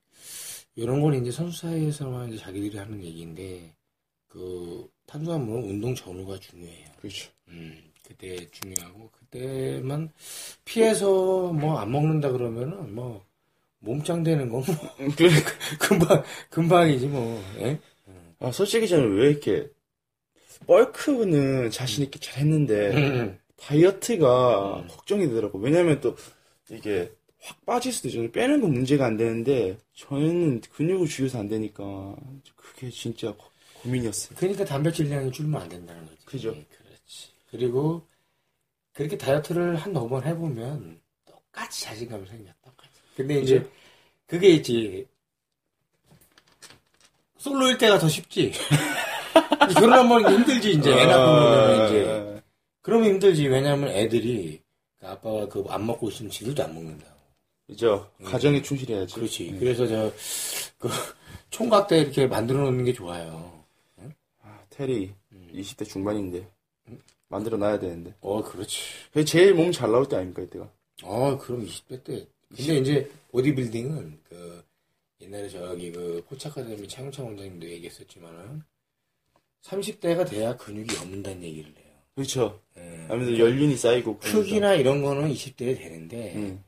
[0.75, 3.74] 이런 건 이제 선수 사이에서만 이제 자기들이 하는 얘기인데
[4.27, 6.88] 그 탄수화물은 운동 전후가 중요해요.
[7.00, 7.29] 그렇죠.
[7.50, 10.12] 음, 그때 중요하고 그때만
[10.66, 13.25] 피해서 뭐 안 먹는다 그러면은 뭐
[13.85, 14.75] 몸짱 되는 건 뭐
[15.79, 17.41] 금방 금방이지 뭐.
[17.59, 17.79] 예?
[18.39, 19.69] 아 솔직히 저는 왜 이렇게
[20.67, 23.39] 벌크는 자신 있게 잘 했는데 음.
[23.57, 24.87] 다이어트가 음.
[24.87, 25.59] 걱정이 되더라고.
[25.59, 26.15] 왜냐면 또
[26.69, 28.31] 이게 확 빠질 수도 있잖아요.
[28.31, 32.15] 빼는 건 문제가 안 되는데 저는 근육을 줄여서 안 되니까
[32.55, 33.45] 그게 진짜 고,
[33.83, 34.37] 고민이었어요.
[34.37, 36.25] 그러니까 단백질량이 줄면 안 된다는 거지.
[36.25, 36.51] 그죠.
[36.51, 37.29] 그렇지.
[37.51, 38.07] 그리고
[38.93, 42.25] 그렇게 다이어트를 한두번 해보면 똑같이 자신감이.
[42.25, 42.65] 똑같이.
[43.16, 43.70] 근데 이제 그죠.
[44.28, 45.06] 그게 있지.
[47.38, 48.51] 솔로일 때가 더 쉽지.
[49.74, 52.42] 결혼하면 힘들지 이제 애 낳고 이제
[52.82, 54.62] 그러면 힘들지 왜냐하면 애들이
[55.00, 57.06] 그 아빠가 그 안 먹고 있으면 지들도 안 먹는다.
[57.68, 58.10] 그죠.
[58.24, 59.14] 가정에 충실해야지.
[59.14, 59.16] 음.
[59.16, 59.50] 그렇지.
[59.51, 59.60] 음.
[59.60, 60.12] 그래서 저
[60.78, 60.90] 그
[61.50, 63.64] 총각 때 이렇게 만들어 놓는 게 좋아요.
[64.44, 65.50] 아, 테리 음.
[65.54, 66.48] 20대 중반인데
[67.30, 68.14] 만들어 놔야 되는데.
[68.22, 68.82] 어, 그렇지.
[69.25, 70.70] 제일 몸 잘 나올 때 아닙니까 이때가?
[71.04, 72.28] 어, 그럼 20대 때.
[72.50, 74.64] 근데 이제 보디빌딩은 그
[75.22, 78.64] 옛날에 저기 그 포차카데미 차용찬 원장님도 얘기했었지만은
[79.64, 81.94] 30대가 돼야 근육이 없는다는 얘기를 해요.
[82.14, 82.62] 그렇죠.
[82.77, 83.08] 예.
[83.10, 84.40] 아무래도 연륜이 쌓이고 그러니까.
[84.42, 86.64] 크기나 이런 거는 20대에 되는데 음,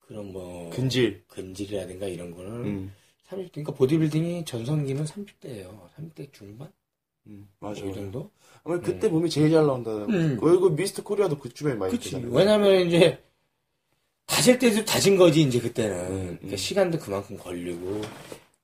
[0.00, 1.24] 그런 뭐 근질.
[1.28, 2.92] 근질이라든가 이런 거는 음,
[3.28, 5.88] 30대 그러니까 보디빌딩이 전성기는 30대예요.
[5.96, 6.70] 30대 중반
[7.26, 7.84] 음, 맞아.
[7.84, 8.30] 이 정도?
[8.64, 9.90] 아마 그때 몸이 제일 잘 나온다.
[10.06, 10.38] 음.
[10.42, 12.14] 얼굴 미스터 코리아도 그쯤에 많이 그치.
[12.16, 13.18] 왜냐면 이제
[14.26, 15.96] 다질 때도 다진 거지 이제 그때는.
[15.98, 16.56] 음, 그러니까 음.
[16.56, 18.00] 시간도 그만큼 걸리고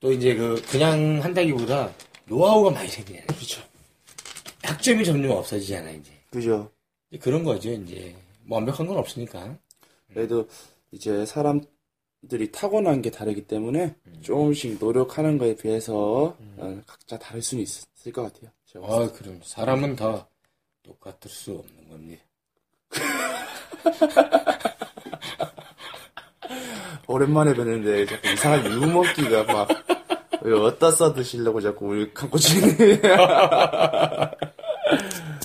[0.01, 1.93] 또 이제 그 그냥 한다기보다
[2.27, 3.27] 노하우가 많이 생기잖아요.
[3.27, 3.63] 그렇죠.
[4.65, 6.11] 약점이 점점 없어지잖아 이제.
[6.31, 6.71] 그죠.
[7.11, 8.15] 이제 그런 거죠 이제.
[8.45, 9.59] 뭐 완벽한 건 없으니까.
[10.13, 10.49] 그래도
[10.91, 14.19] 이제 사람들이 타고난 게 다르기 때문에 음.
[14.23, 18.51] 조금씩 노력하는 거에 비해서 어, 각자 다를 수는 있을 것 같아요.
[18.85, 20.29] 아 그럼 사람은 다
[20.83, 22.23] 똑같을 수 없는 겁니다.
[27.19, 27.25] 때.
[27.25, 33.01] 오랜만에 뵀는데 자꾸 이상한 유머기가 막왜 어디다 써 드시려고 자꾸 우리 강코치님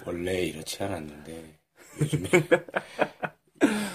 [0.06, 1.56] 원래 이렇지 않았는데
[2.02, 2.30] 요즘에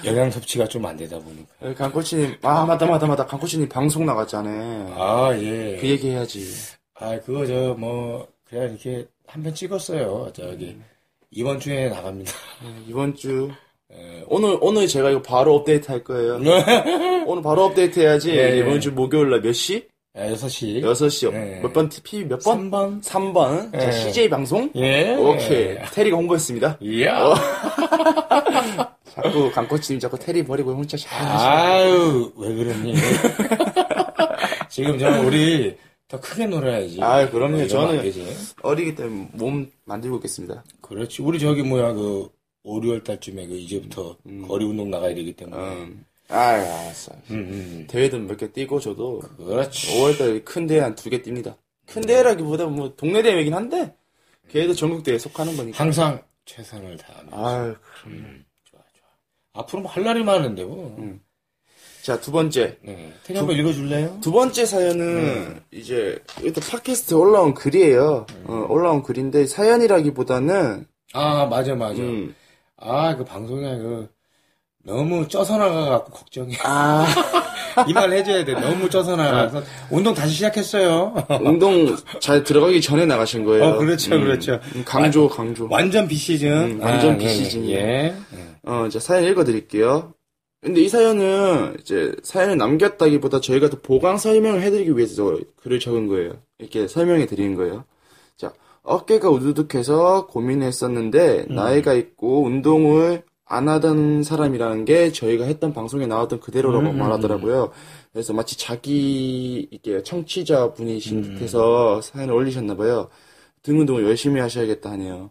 [0.05, 1.75] 영양 섭취가 좀 안 되다 보니까.
[1.75, 4.95] 강코치님 아 맞다 맞다 맞다 강코치님 방송 나갔잖아요.
[4.97, 5.77] 아 예.
[5.81, 6.45] 그 얘기 해야지.
[6.95, 10.31] 아, 그거 저 뭐 그냥 이렇게 한 편 찍었어요.
[10.33, 10.79] 저기
[11.31, 12.33] 이번 주에 나갑니다.
[12.64, 13.51] 네, 이번 주
[13.93, 16.38] 예, 오늘 오늘 제가 이거 바로 업데이트 할 거예요.
[17.29, 18.33] 오늘 바로 업데이트 해야지.
[18.33, 18.59] 네.
[18.59, 19.87] 이번 주 목요일 날 몇 시?
[20.17, 20.83] 6시.
[20.83, 21.31] 6시.
[21.31, 21.61] 네.
[21.62, 22.71] 몇번 TV 몇 번?
[22.71, 23.03] 3번.
[23.03, 23.73] 3번.
[23.73, 23.93] 자, 네.
[23.93, 24.71] CJ 방송.
[24.77, 25.14] 예.
[25.14, 25.77] 오케이.
[25.93, 26.79] 테리가 홍보했습니다.
[26.81, 27.23] 이야.
[27.23, 27.35] 어.
[29.05, 31.21] 자꾸 강코치님 자꾸 테리 버리고 혼자 잘.
[31.27, 32.95] 아유, 왜 그러니?
[34.71, 35.77] 지금 저 우리
[36.09, 36.99] 더 크게 놀아야지.
[37.03, 37.67] 아, 그럼요.
[37.67, 38.57] 저는-.
[38.62, 40.64] 어리기 때문에 몸 만들고 있겠습니다.
[40.81, 41.21] 그렇지.
[41.21, 42.31] 우리 저기 뭐야 그
[42.64, 44.47] 5, 6월 달쯤에 그 이제부터 음.
[44.49, 45.61] 거리 운동 나가야 되기 때문에.
[45.62, 46.05] 음.
[46.29, 47.12] 아, 알았어.
[47.31, 47.87] 음, 음.
[47.88, 49.88] 대회도 몇개 뛰고 저도 그렇지.
[49.99, 51.57] 5월달에 큰 대회 한 두 개 뜁니다.
[51.87, 53.95] 큰 대회라기보다 뭐 동네 대회이긴 한데
[54.51, 55.79] 걔도 전국 대회에 속하는 거니까.
[55.79, 57.33] 항상 최선을 다하면.
[57.33, 57.75] 아,
[58.07, 59.09] 음, 좋아, 좋아.
[59.62, 60.95] 앞으로 뭐 할 날이 많은데 뭐.
[60.99, 61.21] 음.
[62.03, 62.79] 자, 두 번째.
[62.83, 63.12] 네.
[63.25, 64.19] 태리 한번 읽어 줄래요?
[64.23, 68.27] 두 번째 사연은 이제 이것도 팟캐스트에 올라온 글이에요.
[68.45, 72.01] 어, 올라온 글인데 사연이라기보다는 아, 맞아, 맞아.
[72.01, 72.35] 음,
[72.77, 74.09] 아, 그 방송에 그,
[74.88, 76.55] 너무 쪄서 나가갖고 걱정이.
[76.64, 77.07] 아,
[77.87, 78.55] 이 말 해줘야 돼.
[78.55, 79.62] 너무 쪄서 나가서.
[79.90, 81.14] 운동 다시 시작했어요.
[81.42, 83.64] 운동 잘 들어가기 전에 나가신 거예요.
[83.64, 84.59] 어, 그렇죠, 그렇죠.
[84.74, 85.68] 음, 강조, 강조.
[85.70, 86.48] 완전 비시즌.
[86.51, 87.79] 음, 완전 아, 비시즌이에요.
[87.79, 88.14] 예.
[88.64, 90.14] 어, 이제 사연 읽어드릴게요.
[90.62, 96.33] 근데 이 사연은 이제 사연을 남겼다기보다 저희가 더 보강 설명을 해드리기 위해서 글을 적은 거예요.
[96.59, 97.85] 이렇게 설명해 드리는 거예요.
[98.37, 106.41] 자, 어깨가 우두둑해서 고민했었는데 나이가 있고 운동을 안 하던 사람이라는 게 저희가 했던 방송에 나왔던
[106.41, 107.71] 그대로라고 말하더라고요.
[108.13, 113.09] 그래서 마치 자기 이게 청취자 분이신 듯해서 사연을 올리셨나 봐요.
[113.63, 115.31] 등 운동을 열심히 하셔야겠다 하네요.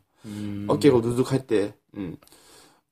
[0.68, 2.18] 어깨가 우두둑할 때, 음.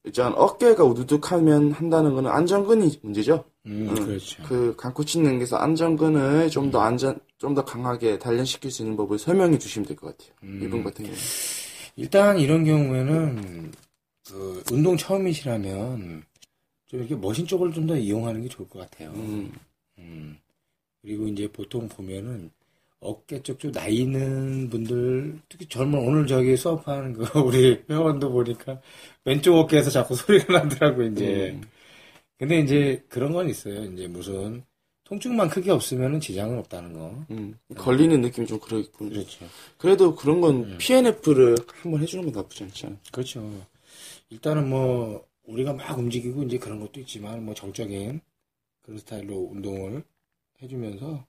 [0.03, 3.43] 일단 어깨가 우두둑하면 한다는 거는 안전근이 문제죠.
[3.65, 4.43] 음, 음, 그렇죠.
[4.43, 9.57] 그 강코치 능에서 안전근을 좀 더 안전, 좀 더 강하게 단련시킬 수 있는 법을 설명해
[9.57, 10.33] 주시면 될 것 같아요.
[10.43, 10.59] 음.
[10.63, 11.17] 이분 같은 경우.
[11.97, 13.71] 일단 이런 경우에는
[14.29, 16.23] 그 운동 처음이시라면
[16.87, 19.11] 좀 이렇게 머신 쪽을 좀 더 이용하는 게 좋을 것 같아요.
[19.11, 19.51] 음,
[19.99, 20.37] 음.
[21.01, 22.49] 그리고 이제 보통 보면은
[22.99, 28.81] 어깨 쪽 좀 나이 있는 분들 특히 젊은 오늘 저기 수업하는 그 우리 회원도 보니까
[29.25, 31.51] 왼쪽 어깨에서 자꾸 소리가 나더라고 이제.
[31.55, 31.61] 음.
[32.37, 33.83] 근데 이제 그런 건 있어요.
[33.85, 34.63] 이제 무슨
[35.05, 37.23] 통증만 크게 없으면은 지장은 없다는 거.
[37.29, 37.55] 음.
[37.77, 39.09] 걸리는 느낌이 좀 그러겠군.
[39.11, 39.45] 그렇죠.
[39.77, 40.77] 그래도 그런 건 음.
[40.79, 42.97] PNF를 한번 해주는 건 나쁘지 않잖아요.
[43.11, 43.39] 그렇죠.
[44.35, 48.19] 일단은 뭐 우리가 막 움직이고 이제 그런 것도 있지만 뭐 정적인
[48.81, 50.03] 그런 스타일로 운동을
[50.61, 51.25] 해주면서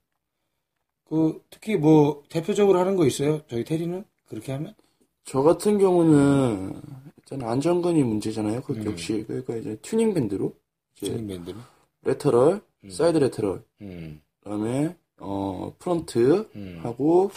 [1.04, 3.42] 그 특히 뭐 대표적으로 하는 거 있어요?
[3.46, 4.74] 저희 테디는 그렇게 하면?
[5.24, 6.80] 저 같은 경우는
[7.18, 8.62] 일단 안전근이 문제잖아요.
[8.62, 8.84] 그 음.
[8.86, 10.52] 역시 그러니까 이제 tubing band로
[10.96, 11.58] 이제 tubing band로.
[12.02, 12.90] lateral, 음.
[12.90, 17.30] side lateral, 음, 그다음에 어 front 음, 하고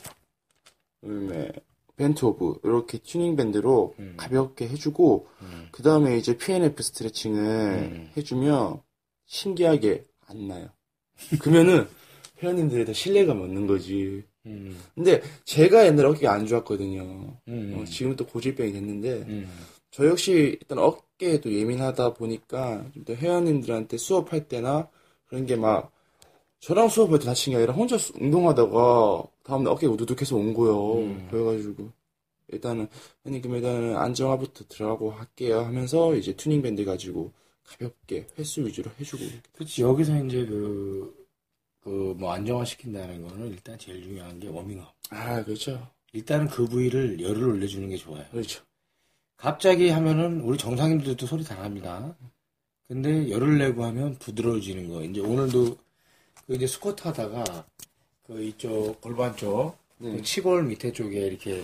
[1.02, 1.52] 그다음에
[2.00, 4.14] bent over 이렇게 tubing band로 음.
[4.16, 8.10] 가볍게 해주고 음, 그 다음에 이제 PNF 스트레칭을 음.
[8.16, 8.82] 해주면
[9.26, 10.70] 신기하게 안 나요.
[11.42, 11.88] 그러면은
[12.42, 14.24] 회원님들에 더 신뢰감 얻는 거지.
[14.46, 17.38] 음, 근데 제가 옛날에 어깨가 안 좋았거든요.
[17.50, 19.52] 음, 어, 지금 또 고질병이 됐는데 음,
[19.92, 24.88] 저 역시 일단 어깨에도 예민하다 보니까 좀더 회원님들한테 수업할 때나
[25.26, 25.92] 그런 게 막
[26.62, 31.00] 저랑 수업할 때 다친 게 아니라 혼자 수- 운동하다가 다음날 어깨가 우두둑해서 온 거예요.
[31.00, 31.28] 음.
[31.32, 31.92] 그래가지고
[32.50, 32.88] 일단은
[33.26, 37.32] 아니 그럼 일단은 안정화부터 들어가고 할게요 하면서 이제 tubing band 가지고
[37.64, 41.20] 가볍게 횟수 위주로 해주고 그렇지 여기서 이제 그
[41.82, 44.94] 그 뭐 안정화 시킨다는 거는 일단 제일 중요한 게 워밍업.
[45.12, 48.26] 아 그렇죠 일단은 그 부위를 열을 올려주는 게 좋아요.
[48.32, 48.64] 그렇죠
[49.38, 52.16] 갑자기 하면은 우리 정상인들도 소리 다 납니다.
[52.88, 55.04] 근데 열을 내고 하면 부드러워지는 거.
[55.04, 55.78] 이제 오늘도
[56.48, 57.66] 그 이제 스쿼트 하다가
[58.30, 60.12] 그 이쪽 골반 쪽, 네.
[60.12, 61.64] 그 치골 밑에 쪽에 이렇게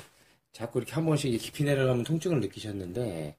[0.51, 3.36] 자꾸 이렇게 한 번씩 깊이 내려가면 통증을 느끼셨는데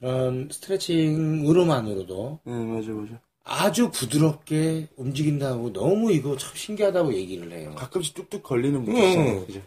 [0.00, 7.74] 그런 스트레칭으로만으로도 네 맞아 맞아 아주 부드럽게 움직인다고 너무 이거 참 신기하다고 얘기를 해요.
[7.76, 9.06] 가끔씩 뚝뚝 걸리는 분도 음.
[9.08, 9.60] 있잖아요 그죠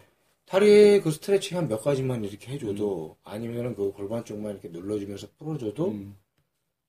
[0.46, 5.90] 다리에 그 스트레칭 한 몇 가지만 이렇게 해줘도 아니면은 그 골반 쪽만 이렇게 눌러주면서 풀어줘도
[5.92, 6.16] 음.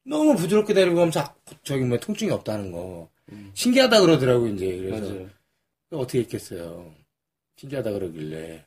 [0.06, 3.10] 너무 부드럽게 내려가면서 아, 저기 뭐 통증이 없다는 거
[3.54, 5.30] 신기하다 그러더라고 이제 그래서 맞아요
[5.92, 6.94] 어떻게 했겠어요
[7.58, 8.66] 신기하다 그러길래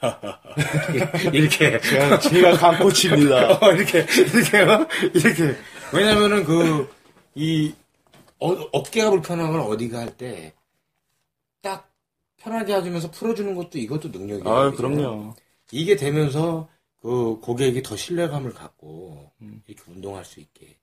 [1.32, 4.86] 이렇게 제가, 제가 강코치입니다 어, 이렇게 이렇게 어?
[5.14, 5.56] 이렇게
[5.92, 6.96] 왜냐면은 그
[7.38, 7.74] 이
[8.38, 10.52] 어깨가 불편한 건 어디가 할 때
[11.62, 11.90] 딱
[12.36, 14.48] 편하게 해주면서 풀어주는 것도 이것도 능력이에요.
[14.56, 14.70] 아?
[14.70, 15.34] 그럼요
[15.72, 16.68] 이게 되면서
[17.02, 19.62] 그 고객이 더 신뢰감을 갖고 음.
[19.66, 20.76] 이렇게 운동할 수 있게.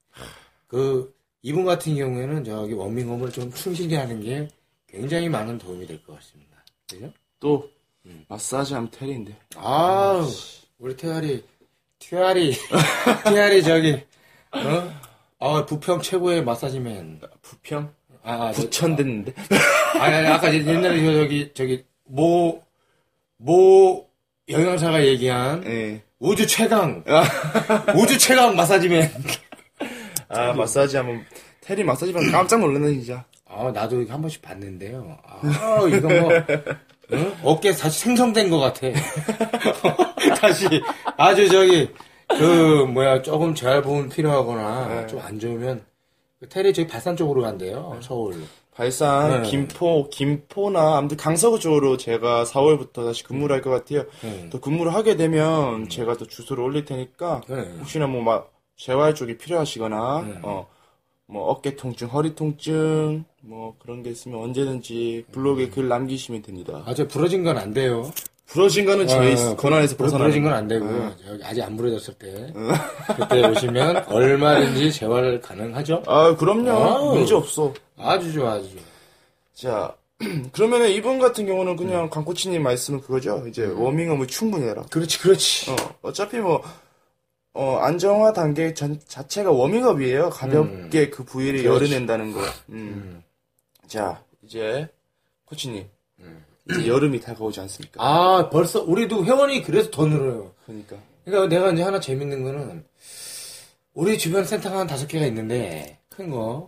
[0.68, 4.48] 그 이분 같은 경우에는 저기 워밍업을 좀 충실히 하는 게
[4.94, 6.64] 굉장히 많은 도움이 될 것 같습니다.
[6.90, 7.12] 그죠?
[7.40, 7.70] 또
[8.06, 8.24] 음.
[8.28, 10.24] 마사지 하면 테리인데 아,
[10.78, 11.44] 우리 태아리,
[12.00, 12.54] 태아리,
[13.26, 14.00] 태아리 저기,
[14.52, 14.94] 어?
[15.40, 17.22] 아, 부평 최고의 마사지맨.
[17.42, 17.92] 부평
[18.24, 19.34] 아, 아, 저- 부천 됐는데
[20.00, 22.64] 아니, 아니, 아까 옛날에 저 저기, 저기, 모,
[23.38, 24.08] 모
[24.48, 26.04] 영양사가 얘기한 예.
[26.20, 27.04] 우주 최강,
[27.98, 29.12] 우주 최강 마사지맨.
[30.30, 31.26] 아 마사지 하면
[31.62, 35.18] 테리 마사지 받으면 깜짝 놀랐네 진짜 아, 나도 이거 한 번씩 봤는데요.
[35.26, 36.30] 아, 이거 뭐,
[37.14, 37.34] 응?
[37.44, 38.88] 어깨 다시 생성된 것 같아.
[40.40, 40.66] 다시,
[41.18, 41.90] 아주 저기,
[42.28, 45.86] 그, 뭐야, 조금 재활보험 필요하거나, 좀안 좋으면,
[46.40, 48.36] 그 테레 저기 발산 쪽으로 간대요, 서울.
[48.76, 49.50] 발산, 네.
[49.50, 54.04] 김포, 김포나 아무튼 강서구 쪽으로 제가 4월부터 다시 근무를 할 것 같아요.
[54.22, 54.50] 네.
[54.50, 57.56] 또 근무를 하게 되면 제가 또 주소를 올릴 테니까 네.
[57.80, 60.40] 혹시나 뭐 막 재활 쪽이 필요하시거나 네.
[60.42, 60.68] 어
[61.28, 66.84] 뭐 어깨 통증, 허리 통증 뭐 그런 게 있으면 언제든지 블로그에 글 남기시면 됩니다.
[66.86, 68.12] 아, 저 부러진 건 안 돼요.
[68.46, 71.16] 부러진 거는 제 어, 권한에서 부- 벗어나는 부러진 건 안 되고요.
[71.26, 72.54] 저기 아직 안 부러졌을 때.
[73.16, 76.04] 그때 오시면 얼마든지 재활 가능하죠?
[76.06, 76.70] 아, 그럼요.
[76.72, 77.16] 아우.
[77.16, 77.74] 문제 없어.
[77.98, 78.82] 아주 좋아, 아주 좋아.
[79.56, 79.96] 자,
[80.52, 83.46] 그러면은 이분 같은 경우는 그냥 강코치님 말씀은 그거죠.
[83.48, 84.84] 이제 워밍업을 충분히 해라.
[84.92, 85.72] 그렇지, 그렇지.
[85.72, 86.62] 어, 어차피 뭐,
[87.54, 90.30] 어, 안정화 단계 전, 자체가 워밍업이에요.
[90.32, 91.64] 가볍게 그 부위를 음.
[91.64, 91.86] 그렇지.
[91.86, 92.42] 열어낸다는 거.
[92.70, 93.24] 음.
[93.88, 94.88] 자, 이제,
[95.46, 95.88] 코치님.
[96.70, 98.02] 이제 여름이 다가오지 않습니까?
[98.02, 98.06] 음.
[98.06, 100.52] 아, 벌써 우리도 회원이 그래서 더 늘어요.
[100.66, 100.96] 그러니까.
[101.26, 102.86] 그러니까 내가 이제 하나 재밌는 거는
[103.94, 106.68] 우리 주변 센터가 한 다섯 개가 있는데 큰 거.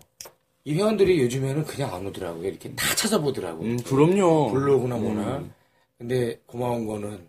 [0.65, 2.47] 이 회원들이 요즘에는 그냥 안 오더라고요.
[2.47, 3.63] 이렇게 다 찾아보더라고.
[3.63, 4.51] 음, 그럼요.
[4.51, 5.37] 블로그나 뭐나.
[5.37, 5.53] 음.
[5.97, 7.27] 근데 고마운 거는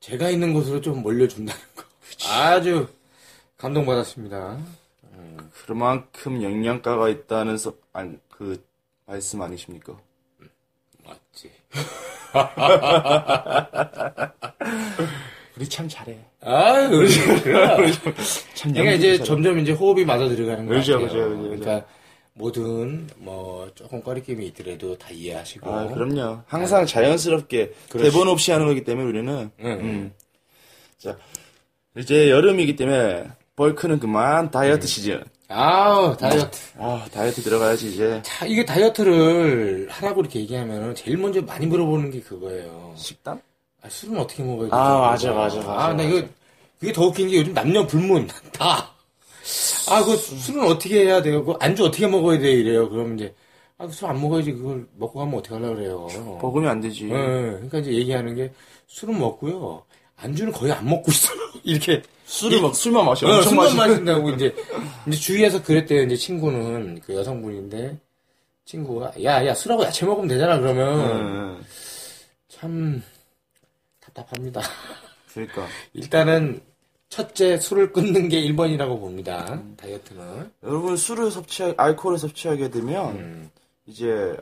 [0.00, 1.84] 제가 있는 곳으로 좀 몰려준다는 거.
[2.28, 2.88] 아주
[3.56, 4.58] 감동받았습니다.
[5.66, 8.64] 그만큼 영양가가 있다는 서, 안, 그,
[9.06, 9.98] 말씀 아니십니까?
[11.04, 11.50] 맞지.
[15.56, 16.18] 우리 참 잘해.
[16.40, 17.06] 아유,
[17.44, 17.92] 그래.
[18.54, 19.24] 참 그러니까 이제 잘해.
[19.24, 21.08] 점점 이제 호흡이 맞아 들어가는 거 그죠, 같아요.
[21.08, 21.60] 그죠, 그죠, 그죠.
[21.60, 21.86] 그러니까
[22.34, 25.70] 뭐든 뭐 조금 꺼리낌이 있더라도 다 이해하시고.
[25.70, 26.42] 아, 그럼요.
[26.46, 28.10] 항상 자연스럽게 그렇지.
[28.10, 29.50] 대본 없이 하는 거기 때문에 우리는.
[29.60, 29.66] 응.
[29.66, 30.12] 음.
[30.98, 31.16] 자,
[31.96, 33.24] 이제 여름이기 때문에
[33.56, 35.22] 벌크는 그만 다이어트 시즌.
[35.48, 36.58] 아우 다이어트.
[36.78, 38.22] 아, 다이어트 들어가야지 이제.
[38.24, 42.94] 자, 이게 다이어트를 하라고 이렇게 얘기하면 제일 먼저 많이 물어보는 게 그거예요.
[42.96, 43.40] 식단?
[43.82, 44.74] 아, 술은 어떻게 먹어야 되지?
[44.74, 46.02] 아, 맞아, 맞아, 맞아, 아, 나.
[46.02, 46.26] 이거
[46.80, 48.90] 그게 더 웃긴 게 요즘 남녀 불문 다.
[49.90, 51.44] 아, 그 술은 어떻게 해야 돼요?
[51.44, 52.50] 그 안주 어떻게 먹어야 돼?
[52.52, 52.88] 이래요.
[52.88, 53.34] 그러면 이제
[53.76, 54.52] 아, 술 안 먹어야지.
[54.52, 56.38] 그걸 먹고 가면 어떻게 하려고 그래요.
[56.40, 57.04] 먹으면 안 되지.
[57.06, 58.50] 예, 그러니까 이제 얘기하는 게
[58.86, 59.82] 술은 먹고요.
[60.16, 61.41] 안주는 거의 안 먹고 있어요.
[61.64, 63.26] 이렇게 술을 막, 술만 마셔.
[63.26, 64.54] 어, 엄청 술만 마시 마신 다고 이제
[65.06, 66.02] 이제 주위에서 그랬대요.
[66.02, 67.98] 이제 친구는 그 여성분인데
[68.64, 70.58] 친구가 야, 야 술하고 야채 먹으면 되잖아.
[70.58, 71.64] 그러면 응.
[72.48, 73.02] 참
[74.00, 74.60] 답답합니다.
[75.32, 75.66] 그러니까.
[75.92, 76.60] 일단은
[77.08, 79.62] 첫째 술을 끊는 게 1번이라고 봅니다.
[79.76, 80.50] 다이어트는.
[80.62, 83.50] 여러분 술을 섭취하, 알코올을 섭취하게 되면, 음.
[83.84, 84.34] 이제,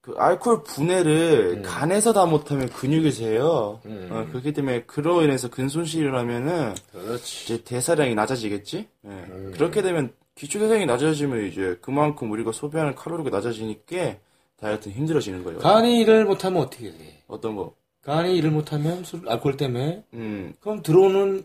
[0.00, 3.80] 그 알코올 분해를 간에서 다 못하면 근육에서 해요.
[3.84, 4.08] 음.
[4.10, 7.44] 어, 그렇기 때문에 그로 인해서 근손실을 일어나면은 그렇지.
[7.44, 8.78] 이제 대사량이 낮아지겠지?
[8.78, 9.08] 예.
[9.08, 9.52] 음.
[9.54, 14.16] 그렇게 되면 기초 대사량이 낮아지면 이제 그만큼 우리가 소비하는 칼로리가 낮아지니까
[14.56, 15.58] 다이어트는 힘들어지는 거예요.
[15.58, 17.22] 간이 일을 못하면 어떻게 돼?
[17.26, 17.74] 어떤 거?
[18.02, 21.44] 간이 일을 못하면 술, 알코올 때문에 음, 그럼 들어오는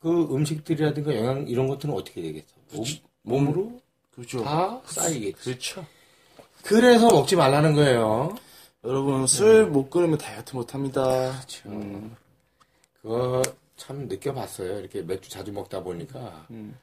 [0.00, 2.46] 그 음식들이라든가 영양 이런 것들은 어떻게 되겠어?
[2.72, 2.84] 몸,
[3.22, 3.80] 몸으로
[4.10, 4.42] 그렇죠.
[4.42, 5.44] 다 쌓이겠지.
[5.44, 5.86] 그렇죠.
[6.64, 8.34] 그래서 먹지 말라는 거예요.
[8.84, 11.04] 여러분 술못 끊으면 다이어트 못 합니다.
[11.06, 11.30] 네.
[11.32, 11.68] 그렇죠.
[11.68, 12.16] 음,
[13.00, 13.42] 그거
[13.76, 14.78] 참 느껴봤어요.
[14.80, 16.76] 이렇게 맥주 자주 먹다 보니까 음.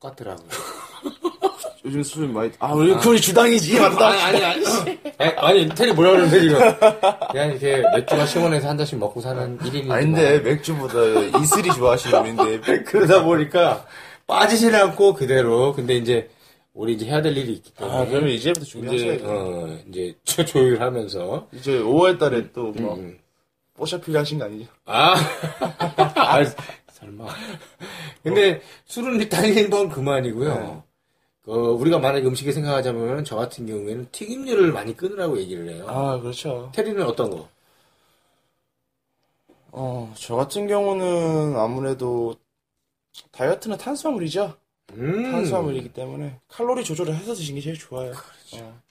[0.00, 0.48] 똑같더라고요.
[1.84, 4.08] 요즘 술 많이 아 우리 그걸 주당이지 맞다.
[4.08, 4.98] 아니, 아니, 아니.
[5.38, 6.58] 아니, 테리 뭐라 그러는데, 지금.
[7.30, 9.90] 그냥 이렇게 맥주가 시원해서 한 잔씩 먹고 사는 1인이.
[9.90, 10.98] 아닌데 맥주보다
[11.40, 13.86] 이슬이 좋아하시는 분인데 그러다 보니까
[14.26, 15.72] 빠지진 않고 그대로.
[15.74, 16.28] 근데 이제,
[16.80, 17.94] 우리 이제 해야 될 일이 있기 때문에.
[17.94, 19.24] 아 그러면 이제부터 이제, 준비하셔야죠.
[19.28, 21.48] 어, 이제 조- 조율하면서.
[21.52, 23.18] 이제 5월 달에 또뭐 음.
[23.74, 24.70] 뽀샤 필요하신 거 아니죠?
[24.86, 25.14] 아,
[26.16, 26.40] 아,
[26.92, 27.26] 설마.
[28.22, 30.82] 근데 술은 일단 1번 그만이고요.
[31.42, 35.84] 그 우리가 만약에 음식을 생각하자면 저 같은 경우에는 튀김류를 많이 끊으라고 얘기를 해요.
[35.86, 36.70] 아 그렇죠.
[36.74, 37.46] 테리는 어떤 거?
[39.72, 42.34] 어, 저 같은 경우는 아무래도
[43.32, 44.54] 다이어트는 탄수화물이죠.
[44.94, 45.30] 음.
[45.32, 48.12] 탄수화물이기 때문에 칼로리 조절을 해서 드시는 게 제일 좋아요.
[48.54, 48.82] 어.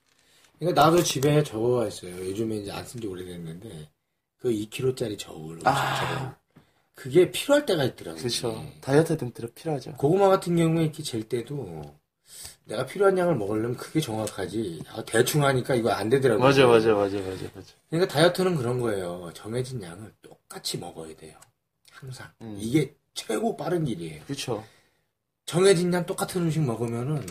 [0.57, 2.15] 그러니까 나도 집에 저거가 있어요.
[2.15, 3.89] 요즘에 이제 안 쓴 지 오래됐는데
[4.37, 6.31] 그 2kg짜리 저울, 저울.
[6.95, 8.19] 그게 필요할 때가 있더라고요.
[8.19, 8.65] 그렇죠.
[8.81, 9.93] 다이어트 등 들어 필요하죠.
[9.93, 11.97] 고구마 같은 경우에 이렇게 젤 때도
[12.65, 14.83] 내가 필요한 양을 먹으려면 그게 정확하지.
[14.89, 16.45] 아, 대충 하니까 이거 안 되더라고요.
[16.45, 17.73] 맞아, 맞아, 맞아, 맞아, 맞아.
[17.89, 19.31] 그러니까 다이어트는 그런 거예요.
[19.33, 21.37] 정해진 양을 똑같이 먹어야 돼요.
[21.91, 22.29] 항상.
[22.41, 22.57] 음.
[22.59, 24.23] 이게 최고 빠른 길이에요.
[24.25, 24.63] 그렇죠.
[25.49, 27.25] 정해진 양 똑같은 음식 먹으면은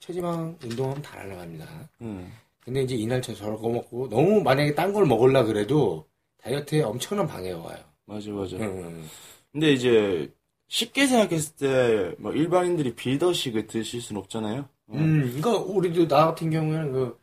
[0.00, 1.88] 체지방 운동하면 다 날아갑니다.
[2.00, 2.32] 음.
[2.64, 7.60] 근데 이제 이날 저 저거 먹고 너무 만약에 딴 걸 먹으려 그래도 다이어트에 엄청난 방해가
[7.60, 7.78] 와요.
[8.06, 8.56] 맞아, 맞아.
[8.56, 9.08] 음.
[9.52, 10.28] 근데 이제
[10.66, 14.68] 쉽게 생각했을 때, 뭐 일반인들이 빌더식을 드실 순 없잖아요.
[14.90, 17.16] 음, 이거 우리도 나 같은 경우에는 그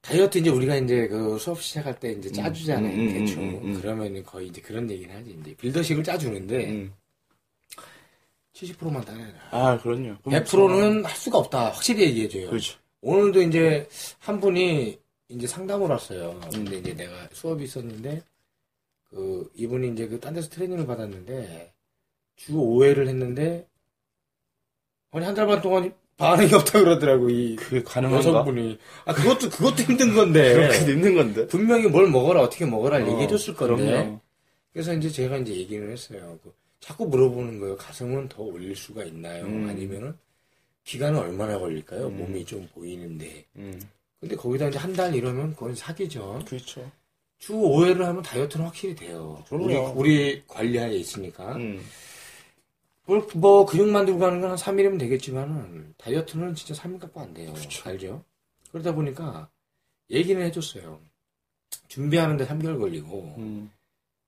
[0.00, 3.60] 다이어트 이제 우리가 이제 그 수업 시작할 때 이제 짜주잖아요 음, 음, 대충 음, 음,
[3.64, 3.80] 음.
[3.82, 6.92] 그러면 거의 이제 그런 얘기를 하지 이제 빌더식을 짜주는데 음.
[8.54, 10.16] 70%만 따내라 아, 그럼요.
[10.24, 12.78] 100%는 할 수가 없다 확실히 얘기해줘요 그렇죠.
[13.00, 13.88] 오늘도 이제
[14.20, 18.22] 한 분이 이제 상담을 왔어요 근데 이제 내가 수업이 있었는데
[19.10, 21.72] 그 이분이 이제 그 딴 데서 트레이닝을 받았는데
[22.36, 23.66] 주 5회를 했는데
[25.10, 28.18] 아니 한 달 반 동안 반응이 없다 그러더라고 이 그게 가능한가?
[28.18, 31.46] 여성분이 아 그것도 그것도 힘든 건데 그렇게 늦는 건데.
[31.48, 34.20] 분명히 뭘 먹어라 어떻게 먹어라 어, 얘기해줬을 건데 그럼요.
[34.72, 36.52] 그래서 이제 제가 이제 얘기를 했어요 그
[36.84, 39.66] 자꾸 물어보는 거예요 가슴은 더 올릴 수가 있나요 음.
[39.68, 40.14] 아니면은
[40.84, 42.18] 기간은 얼마나 걸릴까요 음.
[42.18, 43.80] 몸이 좀 보이는데 음.
[44.20, 46.90] 근데 거기다 이제 한 달 이러면 그건 사기죠 그렇죠.
[47.38, 49.74] 주 5회를 하면 다이어트는 확실히 돼요 우리.
[49.76, 51.82] 우리 관리하에 있으니까 음.
[53.06, 57.54] 뭐, 뭐 근육 만들고 가는 건 한 3일이면 되겠지만은 다이어트는 진짜 3일 갖고 안 돼요.
[57.84, 58.22] 알죠?
[58.72, 59.48] 그러다 보니까
[60.10, 61.00] 얘기는 해줬어요.
[61.88, 63.70] 준비하는데 3개월 걸리고 음.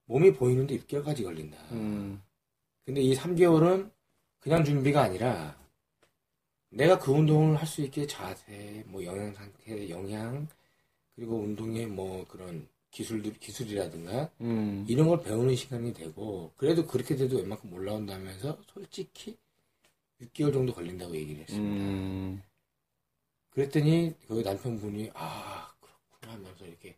[0.05, 1.57] 몸이 보이는데 6개월까지 걸린다.
[1.71, 2.21] 음.
[2.87, 3.91] 근데 이 3개월은
[4.39, 5.59] 그냥 준비가 아니라
[6.69, 10.47] 내가 그 운동을 할 수 있게 자세, 뭐 영양 상태, 영양
[11.13, 14.85] 그리고 운동의 뭐 그런 기술들 기술이라든가 음.
[14.87, 19.37] 이런 걸 배우는 시간이 되고 그래도 그렇게 돼도 웬만큼 올라온다면서 솔직히
[20.21, 21.83] 6개월 정도 걸린다고 얘기를 했습니다.
[21.83, 22.41] 음.
[23.49, 26.95] 그랬더니 그 남편분이 아 그렇구나 하면서 이렇게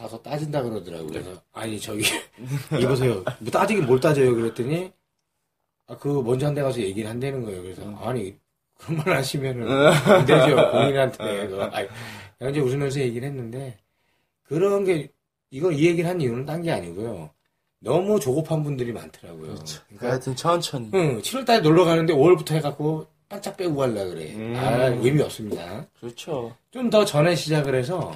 [0.00, 1.08] 가서 따진다 그러더라고요.
[1.08, 2.02] 그래서 아니 저기
[2.80, 3.22] 이보세요.
[3.38, 4.34] 뭐 따지긴 뭘 따져요?
[4.34, 4.90] 그랬더니
[5.86, 7.62] 아 그 먼저 한 데 가서 얘기를 한다는 거예요.
[7.62, 8.34] 그래서 아니
[8.78, 11.46] 그런 말 하시면은 안 되죠 본인한테.
[11.48, 11.64] 그거.
[11.64, 11.88] 아니,
[12.50, 13.76] 이제 웃으면서 얘기를 했는데
[14.44, 15.10] 그런 게
[15.50, 17.30] 이걸 이 얘기를 한 이유는 딴 게 아니고요.
[17.80, 19.54] 너무 조급한 분들이 많더라고요.
[19.88, 20.90] 그러니까 하여튼 천천히.
[20.94, 24.32] 응, 7월달에 놀러 가는데 5월부터 해갖고 반짝 빼고 갈라 그래.
[24.34, 24.54] 음.
[24.56, 25.86] 아, 의미 없습니다.
[25.98, 26.54] 그렇죠.
[26.70, 28.14] 좀 더 전에 시작을 해서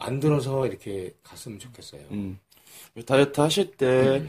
[0.00, 2.02] 만들어서 이렇게 갔으면 좋겠어요.
[2.10, 2.38] 음.
[3.06, 4.28] 다이어트 하실 때, 음.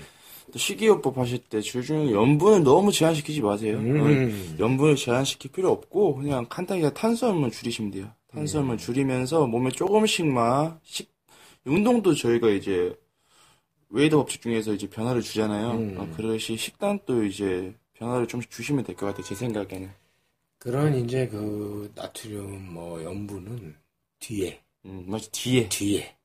[0.51, 3.77] 또 식이요법 하실 때, 주중에 염분을 너무 제한시키지 마세요.
[3.77, 4.01] 음.
[4.01, 8.05] 어, 염분을 제한시킬 필요 없고, 그냥 간단하게 탄수화물 줄이시면 돼요.
[8.05, 8.35] 음.
[8.37, 11.09] 탄수화물 줄이면서 몸에 조금씩만, 식,
[11.65, 12.93] 운동도 저희가 이제,
[13.89, 15.71] Weider 법칙 중에서 이제 변화를 주잖아요.
[15.71, 15.95] 음.
[15.97, 19.89] 어, 그렇듯이 식단도 이제, 변화를 좀씩 주시면 될 것 같아요, 제 생각에는.
[20.59, 23.75] 그런 이제 그 나트륨 뭐 염분은
[24.19, 25.69] 뒤에 음, 마치 뒤에.
[25.69, 26.15] 뒤에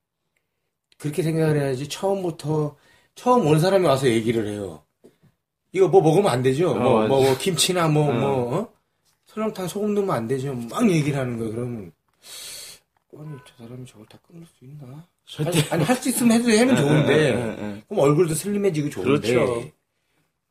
[0.99, 2.77] 그렇게 생각을 해야지 처음부터
[3.15, 4.83] 처음 온 사람이 와서 얘기를 해요.
[5.73, 6.75] 이거 뭐 먹으면 안 되죠.
[6.75, 7.09] 뭐, 맞아.
[7.09, 8.13] 뭐, 뭐 김치나 뭐, 어.
[8.13, 8.69] 뭐, 어?
[9.27, 10.55] 설렁탕 소금 넣으면 안 되죠.
[10.55, 11.53] 막 얘기를 하는 거예요.
[11.53, 11.93] 그러면,
[13.19, 15.07] 아니, 저 사람이 저걸 다 끊을 수 있나?
[15.27, 15.69] 절대.
[15.71, 17.83] 아니, 할수 있으면 해도 하면 좋은데, 예, 예, 예.
[17.89, 19.71] 그럼 얼굴도 슬림해지고 좋은데, 그렇죠.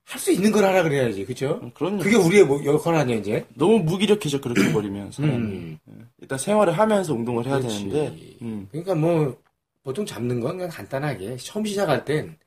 [0.08, 1.26] 할 수 있는 걸 하라 그래야지.
[1.26, 1.60] 그죠?
[1.63, 1.98] 음, 그럼요.
[2.00, 3.46] 그게 우리의 뭐 역할 아니야, 이제?
[3.56, 5.34] 너무 무기력해져, 그렇게 버리면, 사람이.
[5.36, 5.80] 음.
[6.22, 7.89] 일단 생활을 하면서 운동을 해야 그렇지.
[7.89, 9.36] 되는데, 음, 그러니까 뭐,
[9.84, 12.38] 보통 잡는 건 그냥 간단하게, 처음 시작할 땐,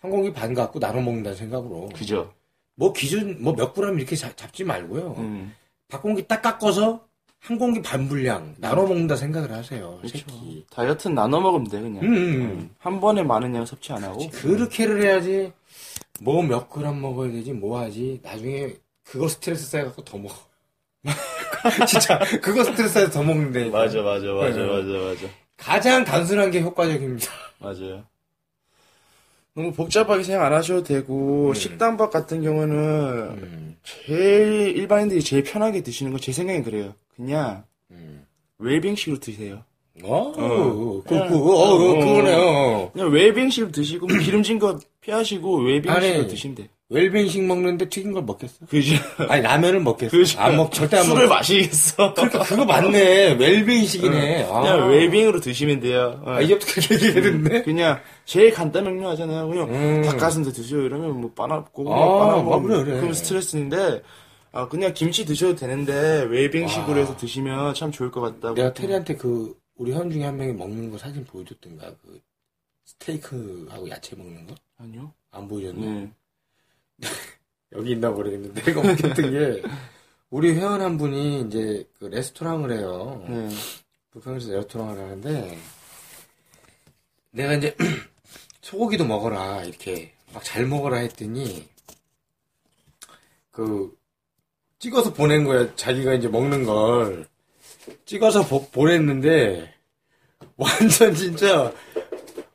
[0.00, 1.88] 한 공기 반 갖고 나눠 먹는다는 생각으로.
[1.94, 2.32] 그죠.
[2.74, 5.14] 뭐 기준, 뭐 몇 그램 이렇게 잡, 지 말고요.
[5.18, 5.52] 음,
[5.88, 7.04] 밥 공기 딱 깎아서
[7.40, 9.96] 한 공기 반 분량 나눠 먹는다 생각을 하세요.
[9.98, 10.18] 그렇죠.
[10.18, 10.64] 새끼.
[10.70, 12.04] 다이어트는 나눠 먹으면 돼, 그냥.
[12.04, 12.40] 음, 음.
[12.42, 14.28] 음, 한 번에 많은 양 섭취 안 하고.
[14.30, 15.52] 그렇게를 해야지.
[16.20, 18.20] 뭐 몇 그램 먹어야 되지, 뭐 하지.
[18.22, 20.34] 나중에 그거 스트레스 쌓여갖고 더 먹어.
[21.86, 23.70] 진짜, 그거 스트레스 쌓여서 더 먹는데.
[23.70, 24.66] 맞아, 맞아, 맞아, 네.
[24.66, 25.20] 맞아, 맞아.
[25.56, 27.30] 가장 단순한 게 효과적입니다.
[27.60, 28.04] 맞아요.
[29.54, 32.76] 너무 복잡하게 생각 안 하셔도 되고, 식단법 같은 경우는,
[33.42, 36.94] 음, 제일, 일반인들이 제일 편하게 드시는 건 제 생각엔 그래요.
[37.16, 38.24] 그냥, 음.
[38.58, 39.64] 웰빙식으로 드세요.
[40.04, 41.02] 어, 어.
[41.02, 42.90] 그, 그, 어, 어, 그거네요.
[42.92, 44.78] 그냥 웰빙식으로 드시고, 뭐 기름진 거
[45.08, 46.28] 피하시고, 웰빙식으로 아니.
[46.28, 46.68] 드시면 돼.
[46.90, 48.66] 웰빙식 먹는데 튀긴 걸 먹겠어?
[48.66, 48.94] 그죠?
[49.28, 50.10] 아니, 라면을 먹겠어?
[50.10, 50.40] 그죠.
[50.40, 51.14] 안 먹, 절대 안 먹.
[51.14, 52.14] 술을 마시겠어.
[52.14, 53.34] 그러니까 그거 맞네.
[53.34, 54.44] 웰빙식이네.
[54.50, 54.60] 아.
[54.60, 56.20] 그냥 웰빙으로 드시면 돼요.
[56.24, 56.30] 어.
[56.32, 57.62] 아, 이제부터 그렇게 얘기했는데?
[57.62, 59.48] 그냥 제일 간단 명료 하잖아요.
[59.48, 60.02] 그냥 음.
[60.02, 63.00] 닭가슴살 드세요 이러면 뭐 빠나 고구마 아, 빠나 먹으면 그래, 그래.
[63.00, 64.02] 그럼 스트레스인데
[64.52, 66.98] 아 그냥 김치 드셔도 되는데 웰빙식으로 와.
[67.00, 68.54] 해서 드시면 참 좋을 것 같다고.
[68.54, 71.86] 내가 테리한테 그, 우리 현 중에 한 명이 먹는 거 사진 보여줬던가.
[72.02, 72.18] 그,
[72.88, 74.54] 스테이크하고 야채 먹는 거?
[74.78, 75.12] 아니요.
[75.30, 76.10] 안 보여줬네.
[76.96, 77.08] 네.
[77.72, 78.62] 여기 있나 모르겠는데.
[78.62, 79.62] 내가 웃겼던 게,
[80.30, 83.24] 우리 회원 한 분이 이제 그 레스토랑을 해요.
[83.28, 83.50] 네.
[84.10, 85.58] 부평에서 레스토랑을 하는데,
[87.30, 87.76] 내가 이제,
[88.62, 91.68] 소고기도 먹어라, 이렇게, 막 잘 먹어라 했더니,
[93.50, 93.94] 그,
[94.78, 95.74] 찍어서 보낸 거야.
[95.76, 97.28] 자기가 이제 먹는 걸.
[98.06, 99.74] 찍어서 보, 보냈는데,
[100.56, 101.72] 완전 진짜,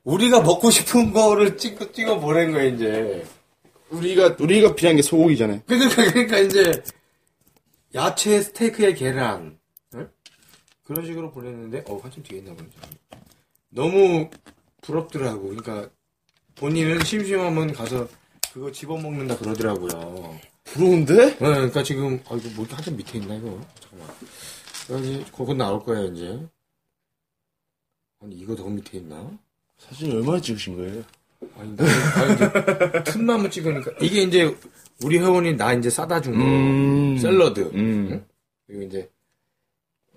[0.03, 3.25] 우리가 먹고 싶은 거를 찍어, 찍어 보낸 거야, 이제.
[3.89, 5.61] 우리가 우리가 필요한 게 소고기잖아요.
[5.65, 6.83] 그러니까, 그러니까 이제,
[7.95, 9.59] 야채 스테이크에 계란
[9.91, 10.07] 네?
[10.83, 12.69] 그런 식으로 보냈는데 어 한참 뒤에 있나 보네.
[13.69, 14.29] 너무
[14.81, 15.43] 부럽더라고.
[15.49, 15.89] 그러니까
[16.55, 18.07] 본인은 심심하면 가서
[18.51, 20.39] 그거 집어 먹는다 그러더라고요.
[20.63, 21.15] 부러운데?
[21.15, 24.15] 네, 그러니까 지금 아 이거 뭐 한참 밑에 있나 이거 잠깐만.
[24.89, 26.43] 여기 그거 나올 거야 이제.
[28.21, 29.37] 아니 이거 더 밑에 있나?
[29.89, 31.03] 사진 얼마나 찍으신 거예요?
[31.57, 34.55] 아니, 아니 이제 틈나무 찍으니까 이게 이제
[35.03, 36.43] 우리 회원이 나 이제 싸다 준 거.
[36.43, 37.17] 음.
[37.17, 37.59] 샐러드.
[37.73, 38.07] 음.
[38.11, 38.25] 응?
[38.65, 39.11] 그리고 이제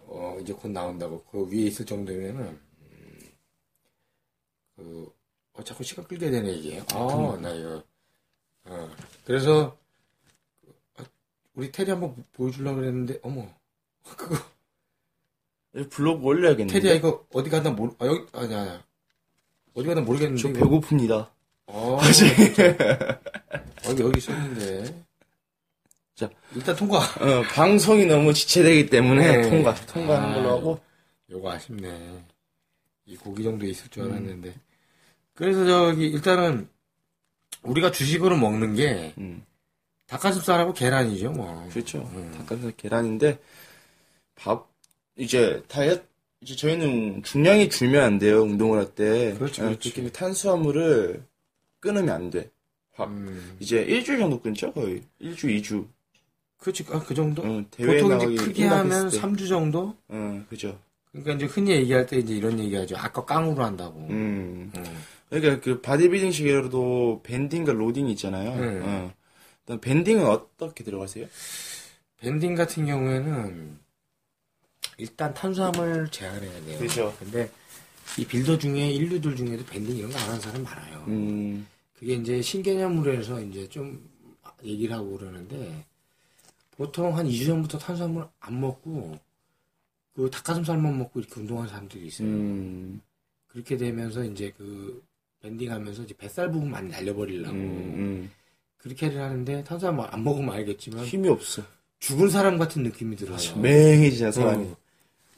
[0.06, 3.18] 어 이제 곧 나온다고 그 위에 있을 정도면은 음,
[4.76, 5.12] 그
[5.54, 6.80] 어, 자꾸 시간 끌게 되네 이게.
[6.92, 7.82] 아, 나 이거.
[8.66, 8.88] 어
[9.24, 9.76] 그래서
[10.96, 11.04] 아,
[11.54, 13.48] 우리 테리 한번 보여주려고 그랬는데 어머
[14.16, 14.36] 그거
[15.74, 16.72] 예, 블로그 올려야겠는데.
[16.72, 18.84] 테리야 이거 어디 갔나 모르 아 여기 아니야 아니야
[19.76, 21.28] 어디 갔나 모르겠는데 저 이거- 배고픕니다.
[21.66, 22.64] 어, 진짜.
[23.88, 25.02] 여기 여기 있었는데
[26.14, 26.30] 자.
[26.54, 29.50] 일단 통과 어, 방송이 너무 지체되기 때문에 네.
[29.50, 30.80] 통과, 통과하는 아, 걸로 하고.
[31.30, 32.22] 요거 아쉽네.
[33.04, 34.54] 이 고기 정도 있을 줄 알았는데.
[35.34, 36.68] 그래서 저기 일단은
[37.62, 39.44] 우리가 주식으로 먹는 게 음.
[40.06, 41.68] 닭가슴살하고 계란이죠, 뭐.
[41.70, 41.98] 그렇죠.
[42.14, 42.32] 음.
[42.38, 43.38] 닭가슴살 계란인데
[44.36, 44.68] 밥
[45.18, 46.04] 이제 다이어트
[46.46, 49.34] 이제 저희는 중량이 줄면 안 돼요 운동을 할 때.
[49.34, 49.90] 그렇죠, 어, 그렇죠.
[49.90, 51.24] 특히 탄수화물을
[51.80, 52.50] 끊으면 안 돼.
[52.94, 55.88] 밥 음, 이제 일주일 정도 끊죠 거의 일주 이주.
[56.58, 57.42] 그렇지, 아, 그 정도?
[57.42, 59.18] 어, 대회 보통 이제 크게 하면 때.
[59.18, 59.96] 3주 정도?
[60.06, 60.78] 어, 그죠.
[61.10, 62.96] 그러니까 이제 흔히 얘기할 때 이제 이런 얘기 하죠.
[62.96, 63.98] 아까 깡으로 한다고.
[64.08, 64.70] 음.
[64.74, 64.84] 음.
[65.28, 68.54] 그러니까 그 바디빌딩식으로도 banding과 loading이 있잖아요.
[68.54, 68.80] 네.
[68.84, 69.12] 어.
[69.62, 71.26] 일단 banding은 어떻게 들어가세요?
[72.18, 73.78] banding 같은 경우에는
[74.98, 76.78] 일단 탄수화물 제한해야 돼요.
[76.78, 77.14] 그죠.
[77.18, 77.50] 근데
[78.18, 81.04] 이 builder 중에 일류들 중에도 banding 이런 거 안 하는 사람 많아요.
[81.08, 81.66] 음.
[81.98, 84.08] 그게 이제 신개념으로 해서 이제 좀
[84.64, 85.84] 얘기를 하고 그러는데
[86.76, 89.18] 보통 한 2주 전부터 탄수화물 안 먹고
[90.14, 92.28] 그 닭가슴살만 먹고 이렇게 운동하는 사람들이 있어요.
[92.28, 93.00] 음.
[93.48, 95.02] 그렇게 되면서 이제 그
[95.42, 98.30] 밴딩하면서 이제 뱃살 부분 많이 날려버리려고 음.
[98.78, 100.54] 그렇게를 하는데 탄수화물 안 먹으면 음.
[100.54, 101.62] 알겠지만 힘이 없어.
[102.00, 103.38] 죽은 사람 같은 느낌이 들어요.
[103.56, 104.64] 맹해지잖아 사람이.
[104.66, 104.76] 어.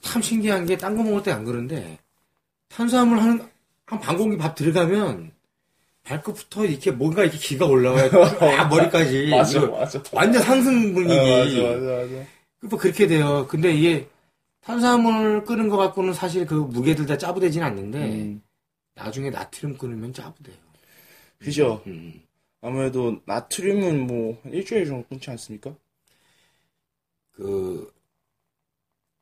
[0.00, 1.98] 참 신기한 게 딴 거 먹을 때 안 그런데
[2.68, 3.48] 탄수화물 한,
[3.86, 5.32] 한 반 공기 밥 들어가면
[6.04, 8.10] 발끝부터 이렇게 뭔가 이렇게 기가 올라와요.
[8.10, 9.24] 쫙 머리까지.
[9.28, 10.02] 이거 맞아.
[10.12, 11.14] 완전 상승 분위기.
[11.60, 12.24] 맞아.
[12.62, 13.46] 뭐 그렇게 돼요.
[13.48, 14.08] 근데 이게
[14.62, 18.42] 탄수화물 끄는 거 갖고는 사실 그 무게들 다 짜부되진 않는데 음.
[18.94, 20.56] 나중에 나트륨 끊으면 짜부돼요.
[21.38, 21.82] 그죠.
[21.86, 22.20] 음.
[22.60, 25.72] 아무래도 나트륨은 뭐한 일주일 정도 끊지 않습니까?
[27.38, 27.92] 그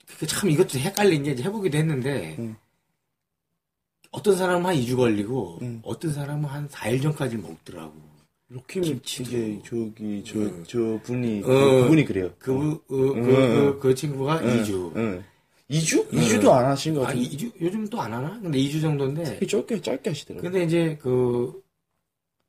[0.07, 2.57] 그게 참 이것도 헷갈린 게 이제 해보기도 했는데 음.
[4.11, 5.81] 어떤 사람은 한 2주 걸리고 음.
[5.85, 7.93] 어떤 사람은 한 4일 전까지 먹더라고.
[8.69, 9.23] 김치도.
[9.25, 10.65] 이제 저기 저 음.
[10.67, 11.47] 저 분이 어.
[11.47, 12.33] 그 분이 그래요.
[12.39, 13.25] 그, 그, 그, 음.
[13.25, 14.97] 그, 그 친구가 응, 2주.
[14.97, 15.25] 응.
[15.69, 16.09] 2주?
[16.11, 17.29] 2주도 안 하신 것 아, 같은데.
[17.29, 17.53] 2주?
[17.61, 18.41] 요즘 또 안 하나?
[18.41, 19.45] 근데 2주 정도인데.
[19.45, 20.51] 짧게 짧게 하시더라고요.
[20.51, 21.61] 근데 이제 그,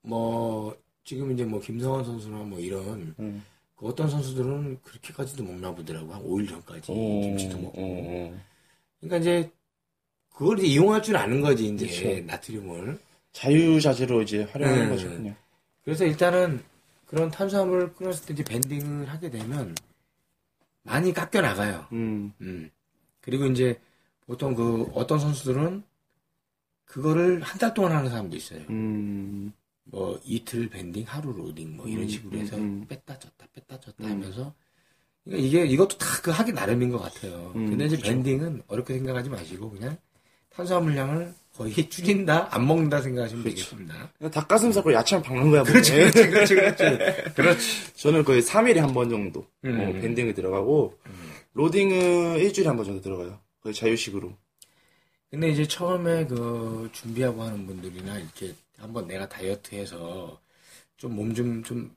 [0.04, 3.42] 뭐, 지금 이제 뭐 김성환 선수나 뭐 이런 응.
[3.78, 6.12] 그 어떤 선수들은 그렇게까지도 먹나 보더라고.
[6.14, 6.92] 한 5일 전까지.
[6.92, 7.80] 어, 김치도 먹고.
[7.80, 8.42] 어, 어.
[9.00, 9.52] 그러니까 이제
[10.34, 11.86] 그걸 이제 이용할 줄 아는 거지, 이제.
[11.86, 12.26] 그쵸.
[12.26, 13.00] 나트륨을.
[13.34, 14.90] 자유자재로 이제 활용하는 네.
[14.90, 15.36] 거죠, 그냥.
[15.84, 16.64] 그래서 일단은
[17.06, 19.76] 그런 탄수화물을 끊었을 때 이제 밴딩을 하게 되면
[20.84, 21.86] 많이 깎여 나가요.
[21.92, 22.34] 음.
[22.42, 22.72] 음.
[23.22, 23.80] 그리고 이제
[24.26, 25.84] 보통 그 어떤 선수들은
[26.86, 28.62] 그거를 한 달 동안 하는 사람도 있어요.
[28.70, 29.54] 음.
[29.90, 32.86] 뭐 이틀 밴딩, 하루 로딩 뭐 이런 음, 식으로 해서 음, 음.
[32.88, 34.10] 뺐다 졌다 뺐다 졌다 음.
[34.12, 34.54] 하면서
[35.24, 37.54] 그러니까 이게 이것도 다 그 하기 나름인 것 같아요.
[37.56, 38.10] 음, 근데 이제 그쵸.
[38.10, 39.98] 밴딩은 어렵게 생각하지 마시고 그냥
[40.50, 44.12] 탄수화물량을 거의 줄인다, 안 먹는다 생각하시면 되겠습니다.
[44.32, 45.92] 닭가슴살 거 야채만 박는 거야, 그렇지.
[45.94, 46.84] 그렇지, 그렇지, 그렇지.
[47.34, 47.94] 그렇지.
[47.96, 49.80] 저는 거의 3일에 한 번 정도 음.
[49.80, 50.98] 어, 밴딩을 들어가고
[51.54, 53.40] 로딩은 일주일에 한 번 정도 들어가요.
[53.62, 54.34] 거의 자유식으로.
[55.32, 60.40] 근데 이제 처음에 그 준비하고 하는 분들이나 이렇게 한번 내가 다이어트해서
[60.98, 61.96] 좀 몸 좀 좀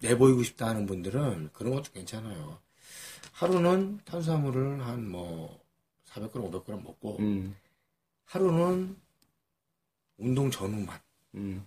[0.00, 2.58] 내보이고 싶다 하는 분들은 그런 것도 괜찮아요.
[3.32, 5.58] 하루는 탄수화물을 한 뭐
[6.10, 7.54] 400g, 500g 먹고 음.
[8.26, 8.96] 하루는
[10.18, 10.98] 운동 전후만
[11.34, 11.64] 음.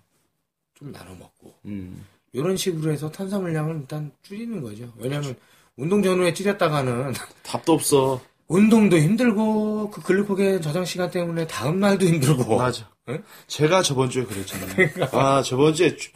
[0.74, 2.06] 좀 나눠 먹고 음.
[2.34, 4.92] 이런 식으로 해서 탄수화물량을 일단 줄이는 거죠.
[4.98, 5.36] 왜냐하면
[5.78, 8.22] 운동 전후에 줄였다가는 답도 없어.
[8.48, 12.90] 운동도 힘들고 그 글루코겐 저장 시간 때문에 다음 날도 힘들고 맞아.
[13.10, 13.24] 응?
[13.48, 14.90] 제가 저번 주에 그랬잖아요.
[15.12, 16.12] 아, 저번 주에 주-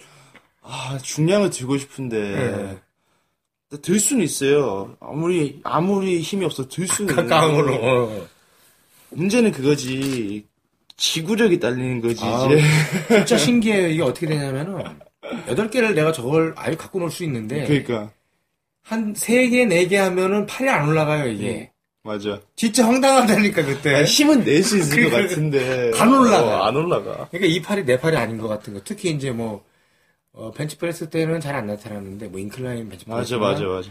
[0.62, 2.80] 아, 중량을 들고 싶은데
[3.72, 3.78] 네.
[3.82, 4.96] 들 수는 있어요.
[5.00, 7.76] 아무리 아무리 힘이 없어 들 수는 깡으로.
[7.76, 8.28] 어.
[9.10, 10.46] 문제는 그거지.
[10.98, 12.62] 지구력이 딸리는 거지 아, 이제.
[13.18, 13.88] 진짜 신기해요.
[13.90, 14.82] 이게 어떻게 되냐면은
[15.50, 18.12] 여덟 개를 내가 저걸 아예 갖고 놀 수 있는데 그러니까
[18.84, 21.72] 한 세 개, 네 개 하면은 팔이 안 올라가요, 이게.
[22.06, 22.40] 맞아.
[22.56, 23.96] 진짜 황당하다니까, 그때.
[23.96, 25.92] 아니, 힘은 낼 수 있을 것 그러니까 같은데.
[26.00, 26.62] 안 올라가.
[26.62, 27.28] 어, 안 올라가.
[27.30, 28.82] 그러니까 이 팔이 내 팔이 아닌 것 같은 거.
[28.84, 29.66] 특히 이제 뭐,
[30.34, 33.34] 어, 벤치프레스 때는 잘 안 나타나는데, 뭐, incline 벤치프레스.
[33.34, 33.90] 맞아, 맞아, 맞아.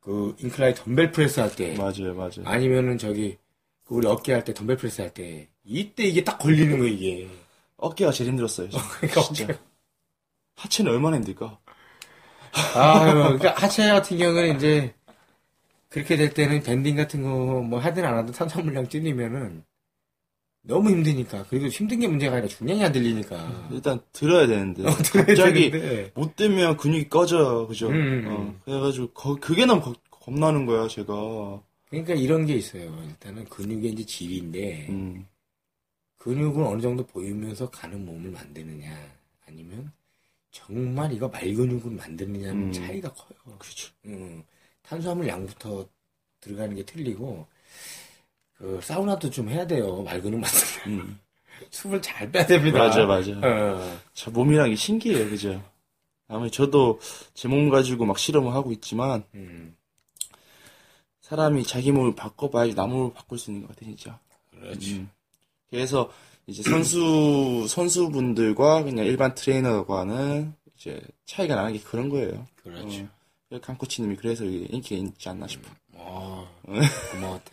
[0.00, 1.74] 그, incline 덤벨 프레스 할 때.
[1.76, 2.42] 맞아요, 맞아요.
[2.44, 3.36] 아니면은 저기,
[3.84, 5.48] 그 우리 어깨 할 때, 덤벨 프레스 할 때.
[5.64, 7.28] 이때 이게 딱 걸리는 거, 이게.
[7.76, 8.68] 어깨가 제일 힘들었어요.
[9.00, 9.58] 그러니까 진짜.
[10.56, 11.58] 하체는 얼마나 힘들까?
[12.74, 14.94] 아유, 그러니까 하체 같은 경우는 이제
[15.92, 19.64] 그렇게 될 때는 banding 같은 거 뭐 하든 안 하든 탄수화물 양 줄이면은
[20.64, 24.86] 너무 힘드니까 그리고 힘든 게 문제가 아니라 중량이 안 들리니까 일단 들어야 되는데.
[24.86, 26.12] 어, 들어야 갑자기 되는데.
[26.14, 27.88] 못 들면 근육이 꺼져요, 그죠?
[27.88, 28.60] 음, 음, 어, 음.
[28.64, 31.60] 그래가지고 거- 그게 너무 겁- 겁나는 거야, 제가.
[31.88, 32.96] 그러니까 이런 게 있어요.
[33.04, 35.26] 일단은 근육의 이제 질인데 음,
[36.18, 38.96] 근육을 어느 정도 보이면서 가는 몸을 만드느냐
[39.48, 39.92] 아니면
[40.52, 42.72] 정말 이거 말근육을 만드느냐는 음.
[42.72, 43.56] 차이가 커요.
[43.58, 43.92] 그렇죠.
[44.06, 44.44] 음,
[44.82, 45.86] 탄수화물 양부터
[46.40, 47.46] 들어가는 게 틀리고
[48.54, 50.02] 그 사우나도 좀 해야 돼요.
[50.02, 51.18] 말근육 만드는 음.
[51.70, 52.78] 숨을 잘 빼야 됩니다.
[52.78, 53.32] 맞아, 맞아.
[53.42, 53.98] 어.
[54.14, 55.62] 자, 몸이란 게 신기해요, 그죠?
[56.28, 56.98] 아무리 저도
[57.34, 59.76] 제 몸 가지고 막 실험을 하고 있지만, 음,
[61.20, 64.18] 사람이 자기 몸을 바꿔봐야지 나 몸을 바꿀 수 있는 것 같아, 진짜.
[64.50, 64.94] 그렇지.
[64.96, 65.10] 음.
[65.70, 66.10] 그래서
[66.46, 72.46] 이제 선수, 선수분들과 그냥 일반 트레이너과는 이제 차이가 나는 게 그런 거예요.
[72.62, 73.00] 그렇지.
[73.02, 73.21] 어.
[73.60, 75.68] 강코치님이 그래서 인기가 있지 않나 싶어.
[75.96, 76.46] 아,
[77.12, 77.50] 고마웠대.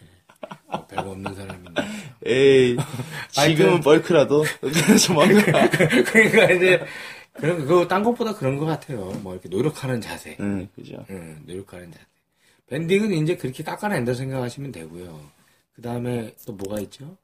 [0.68, 1.82] 어, 별거 없는 사람인데.
[2.26, 2.78] 에이,
[3.32, 3.82] 지금은 하여튼.
[3.82, 4.44] 벌크라도,
[5.06, 5.70] 좀 뭔가.
[5.70, 6.86] 그러니까 이제,
[7.34, 9.12] 그런, 그, 딴 것보다 그런 것 같아요.
[9.22, 10.38] 뭐, 이렇게 노력하는 자세.
[10.40, 11.06] 응, 그죠.
[11.10, 12.06] 응, 노력하는 자세.
[12.68, 15.20] 밴딩은 이제 그렇게 깎아낸다 생각하시면 되고요.
[15.76, 17.18] 그 다음에 또 뭐가 있죠?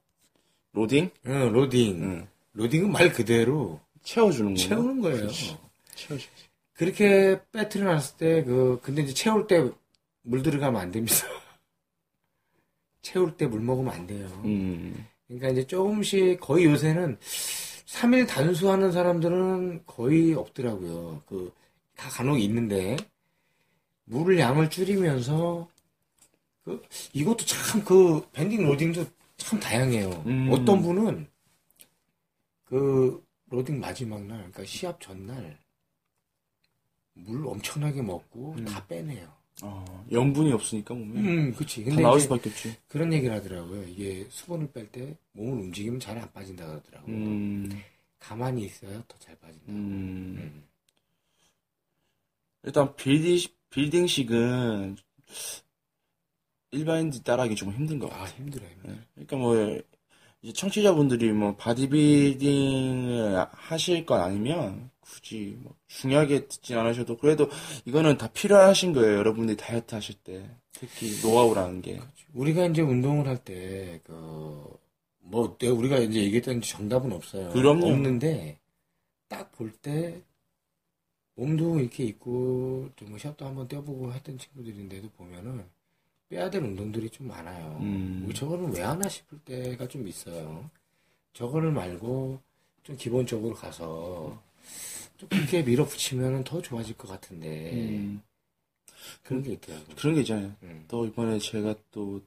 [0.72, 1.10] 로딩?
[1.26, 2.02] 응, 로딩.
[2.02, 2.26] 응.
[2.54, 4.60] 로딩은 말 그대로 채워주는 거.
[4.60, 5.28] 채우는 거예요.
[5.94, 6.28] 채워주지.
[6.76, 9.70] 그렇게 배틀을 놨을 때, 그, 근데 이제 채울 때
[10.28, 11.16] 물 들어가면 안 됩니다.
[13.02, 14.26] 채울 때 물 먹으면 안 돼요.
[14.44, 17.18] 음, 그러니까 이제 조금씩, 거의 요새는
[17.86, 21.22] 3일 단수하는 사람들은 거의 없더라고요.
[21.26, 21.52] 그,
[21.94, 22.96] 다 간혹 있는데,
[24.04, 25.68] 물 양을 줄이면서,
[26.64, 29.06] 그, 이것도 참 그, 밴딩 로딩도
[29.36, 30.10] 참 다양해요.
[30.26, 30.48] 음.
[30.50, 31.28] 어떤 분은,
[32.64, 35.58] 그, 로딩 마지막 날, 그러니까 시합 전날,
[37.16, 38.64] 물 엄청나게 먹고 음.
[38.64, 39.26] 다 빼내요.
[39.62, 41.18] 어, 염분이 없으니까 몸에.
[41.20, 41.82] 음, 그치.
[41.82, 42.76] 다 근데 나올 수밖에 없지.
[42.88, 43.84] 그런 얘기를 하더라고요.
[43.84, 47.16] 이게 수분을 뺄 때 몸을 움직이면 잘 안 빠진다 그러더라고요.
[47.16, 47.82] 음,
[48.18, 49.64] 가만히 있어야 더 잘 빠진다.
[49.68, 49.74] 음.
[50.38, 50.62] 음.
[52.64, 53.38] 일단 빌딩,
[53.70, 54.96] 빌딩식은
[56.72, 58.22] 일반인들 따라하기 좀 힘든 것 같아.
[58.24, 58.68] 아, 힘들어요.
[58.70, 58.94] 힘들어요.
[58.96, 59.02] 네.
[59.14, 59.80] 그러니까 뭐
[60.42, 64.90] 이제 청취자분들이 뭐 바디빌딩을 하실 건 아니면
[65.26, 67.50] 굳이 뭐 중요하게 듣진 않으셔도 그래도
[67.84, 69.18] 이거는 다 필요하신 거예요.
[69.18, 72.00] 여러분들이 다이어트 하실 때 특히 노하우라는 게.
[72.34, 74.78] 우리가 이제 운동을 할 때, 그,
[75.20, 77.50] 뭐, 내가 우리가 이제 얘기했던 정답은 없어요.
[77.50, 77.86] 그럼요.
[77.86, 78.58] 없는데,
[79.28, 80.20] 딱 볼 때,
[81.34, 85.64] 몸도 이렇게 있고, 좀 샵도 한번 떼어보고 했던 친구들인데도 보면은,
[86.28, 87.78] 빼야 될 운동들이 좀 많아요.
[87.80, 88.30] 음.
[88.34, 90.68] 저거는 왜 하나 싶을 때가 좀 있어요.
[91.32, 92.38] 저거를 말고,
[92.82, 94.38] 좀 기본적으로 가서,
[95.16, 98.22] 좀 그렇게 밀어붙이면 더 좋아질 것 같은데, 음,
[99.22, 99.96] 그런 게 있더라고요.
[99.96, 100.52] 그런 게 있잖아요.
[100.62, 102.20] 음, 또 이번에 제가 또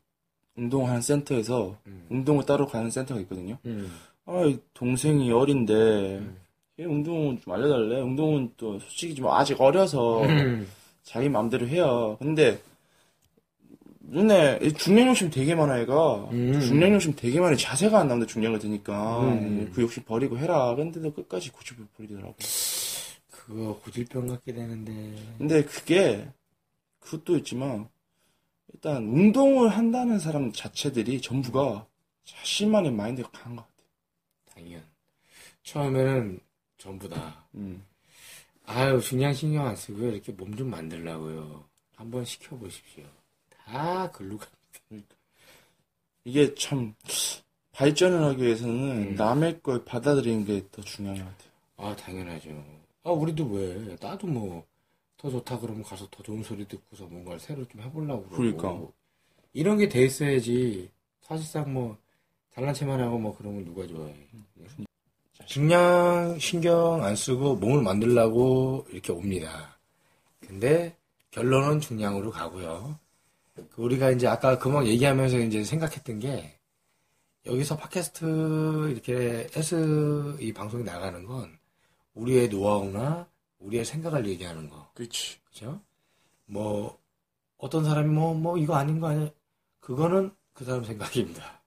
[0.55, 3.57] 운동하는 센터에서 음, 운동을 따로 가는 센터가 있거든요.
[3.65, 3.91] 음,
[4.25, 6.37] 아, 이 동생이 어린데 음.
[6.79, 8.01] 얘 운동 좀 알려달래.
[8.01, 10.67] 운동은 또 솔직히 좀 아직 어려서 음.
[11.03, 12.17] 자기 마음대로 해요.
[12.19, 12.61] 근데
[14.11, 16.15] 눈에 중량 욕심 되게 많아 얘가.
[16.31, 16.59] 음.
[16.61, 17.55] 중량 욕심 되게 많아.
[17.55, 19.71] 자세가 안 나오는데 중량을 드니까 음.
[19.73, 20.75] 그 욕심 버리고 해라.
[20.75, 22.35] 근데도 끝까지 고집을 부리더라고.
[23.29, 25.15] 그거 고질병 같게 되는데.
[25.37, 26.27] 근데 그게
[26.99, 27.87] 그것도 있지만
[28.73, 31.85] 일단 운동을 한다는 사람 자체들이 전부가
[32.25, 33.73] 자신만의 마인드가 강한 것 같아.
[34.55, 34.83] 당연.
[35.63, 36.39] 처음에는
[36.77, 37.43] 전부 다.
[37.55, 37.83] 음.
[38.65, 40.11] 아유, 중량 신경 안 쓰고요.
[40.11, 41.63] 이렇게 몸 좀 만들라고요.
[41.95, 43.03] 한번 시켜보십시오.
[43.69, 44.47] 다 글로 가.
[46.25, 46.93] 이게 참
[47.71, 48.73] 발전을 하기 위해서는
[49.11, 49.15] 음.
[49.15, 51.49] 남의 걸 받아들이는 게 더 중요한 것 같아요.
[51.77, 52.49] 아, 당연하죠.
[53.03, 53.95] 아, 우리도 왜.
[54.01, 54.65] 나도 뭐,
[55.17, 58.57] 더 좋다 그러면 가서 더 좋은 소리 듣고서 뭔가를 새로 좀 해보려고 그러고.
[58.57, 58.91] 그러니까.
[59.53, 60.89] 이런 게 돼 있어야지.
[61.21, 61.97] 사실상 뭐,
[62.53, 64.13] 잘난 체만 하고 뭐 그런 걸 누가 좋아해.
[65.45, 69.77] 중량 신경 안 쓰고 몸을 만들려고 이렇게 옵니다.
[70.41, 70.95] 근데
[71.31, 72.99] 결론은 중량으로 가고요.
[73.71, 76.59] 그 우리가 이제 아까 그만 얘기하면서 이제 생각했던 게
[77.45, 81.57] 여기서 팟캐스트 이렇게 S 이 방송이 나가는 건
[82.13, 83.27] 우리의 노하우나
[83.59, 84.89] 우리의 생각을 얘기하는 거.
[84.93, 85.39] 그렇지.
[85.45, 85.81] 그죠?
[86.45, 86.97] 뭐,
[87.57, 89.29] 어떤 사람이 뭐, 뭐, 이거 아닌 거 아니야?
[89.79, 91.61] 그거는 그 사람 생각입니다.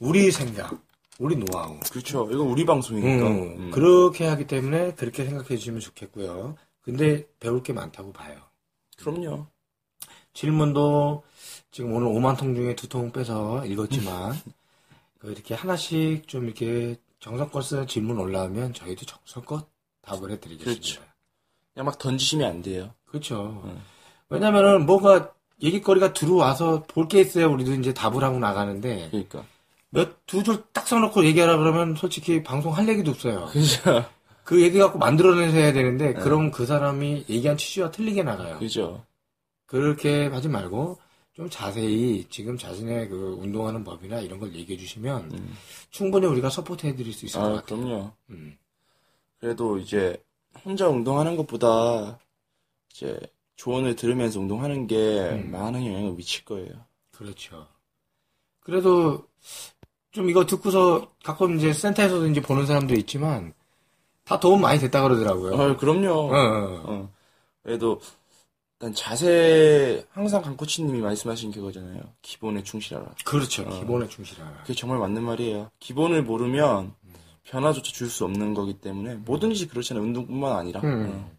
[0.00, 0.82] 우리 생각,
[1.18, 1.78] 우리 노하우.
[1.90, 2.28] 그렇죠.
[2.30, 3.26] 이건 우리 방송이니까.
[3.26, 3.70] 음, 음.
[3.70, 6.56] 그렇게 하기 때문에 그렇게 생각해 주시면 좋겠고요.
[6.82, 8.40] 근데 배울 게 많다고 봐요.
[8.98, 9.46] 그럼요.
[10.34, 11.22] 질문도
[11.72, 14.34] 지금 오늘 5만 통 중에 두 통 빼서 읽었지만
[15.18, 19.66] 그 이렇게 하나씩 좀 이렇게 정성껏 쓰는 질문 올라오면 저희도 정성껏
[20.02, 20.64] 답을 해드리겠습니다.
[20.80, 21.00] 그렇죠.
[21.72, 22.90] 그냥 막 던지시면 안 돼요.
[23.06, 23.62] 그렇죠.
[23.64, 23.80] 음.
[24.28, 25.32] 왜냐면은 뭐가
[25.62, 29.44] 얘기거리가 들어와서 볼 게 있어야 우리도 이제 답을 하고 나가는데 그러니까.
[29.90, 33.46] 몇 두 줄 딱 써놓고 얘기하라 그러면 솔직히 방송 할 얘기도 없어요.
[33.52, 34.04] 그죠.
[34.42, 38.58] 그 얘기 갖고 만들어내서 해야 되는데 그럼 그 사람이 얘기한 취지와 틀리게 나가요.
[38.58, 39.04] 그죠.
[39.66, 40.98] 그렇게 하지 말고
[41.34, 45.56] 좀 자세히 지금 자신의 그 운동하는 법이나 이런 걸 얘기해 주시면 음.
[45.90, 47.80] 충분히 우리가 support 해드릴 수 있을 것 아, 같아요.
[47.80, 48.12] 그럼요.
[48.30, 48.56] 음.
[49.40, 50.22] 그래도 이제
[50.64, 52.18] 혼자 운동하는 것보다
[52.92, 53.18] 이제
[53.56, 55.50] 조언을 들으면서 운동하는 게 음.
[55.50, 56.70] 많은 영향을 미칠 거예요.
[57.10, 57.66] 그렇죠.
[58.60, 59.26] 그래도
[60.12, 63.52] 좀 이거 듣고서 가끔 이제 센터에서도 이제 보는 사람도 있지만
[64.24, 65.60] 다 도움 많이 됐다 그러더라고요.
[65.60, 66.10] 아, 그럼요.
[66.10, 66.82] 어, 어.
[66.86, 67.12] 어.
[67.62, 68.23] 그래도 일단
[68.92, 72.02] 자세 항상 강 코치님이 말씀하신 그거잖아요.
[72.22, 73.14] 기본에 충실하라.
[73.24, 73.62] 그렇죠.
[73.62, 73.78] 어.
[73.80, 74.62] 기본에 충실하라.
[74.62, 75.70] 그게 정말 맞는 말이에요.
[75.78, 76.92] 기본을 모르면
[77.44, 80.02] 변화조차 줄 수 없는 거기 때문에 뭐든지 그렇잖아요.
[80.04, 80.80] 운동뿐만 아니라.
[80.82, 81.12] 음.
[81.30, 81.34] 어.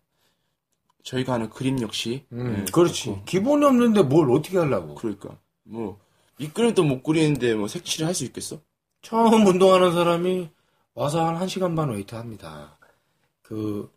[1.03, 2.25] 저희가 하는 그림 역시.
[2.31, 3.03] 음, 예, 그렇지.
[3.09, 3.23] 그렇고.
[3.25, 4.95] 기본이 없는데 뭘 어떻게 하려고.
[4.95, 5.99] 그러니까 뭐
[6.39, 8.59] 밑그림도 못 그리는데 뭐 색칠을 할 수 있겠어?
[9.03, 10.49] 처음 운동하는 사람이
[10.95, 12.77] 와서 한 1시간 반 웨이트 합니다.
[13.43, 13.91] 그,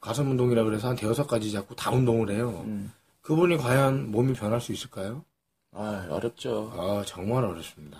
[0.00, 2.62] 가슴 운동이라 그래서 한 대여섯 가지 잡고 다 운동을 해요.
[2.66, 2.92] 음.
[3.22, 5.24] 그분이 과연 몸이 변할 수 있을까요?
[5.72, 6.72] 아 어렵죠.
[6.74, 7.98] 아, 정말 어렵습니다.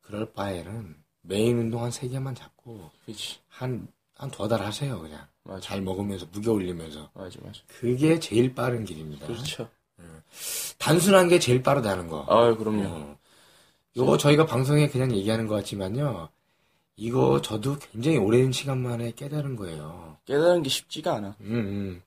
[0.00, 3.38] 그럴 바에는 메인 운동 한 세 개만 잡고 그렇지.
[3.48, 5.26] 한, 한 두 달 하세요, 그냥.
[5.44, 5.60] 맞아.
[5.60, 7.10] 잘 먹으면서, 무게 올리면서.
[7.14, 7.60] 맞아 맞아.
[7.66, 9.26] 그게 제일 빠른 길입니다.
[9.26, 9.68] 그렇죠.
[10.78, 12.24] 단순한 게 제일 빠르다는 거.
[12.28, 12.84] 아 그럼요.
[12.86, 13.18] 어.
[13.94, 16.28] 이거 저희가 방송에 그냥 얘기하는 것 같지만요.
[17.00, 20.16] 이거 저도 굉장히 오랜 시간 만에 깨달은 거예요.
[20.26, 21.36] 깨달은 게 쉽지가 않아.
[21.42, 22.02] 음, 음.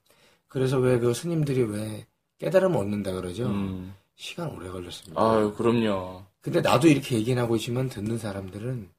[0.49, 2.05] 그래서 왜 그 스님들이 왜
[2.39, 3.47] 깨달으면 얻는다 그러죠?
[3.47, 3.95] 음.
[4.15, 5.19] 시간 오래 걸렸습니다.
[5.19, 6.23] 아 그럼요.
[6.41, 8.89] 근데 나도 이렇게 얘기하고 있지만 듣는 사람들은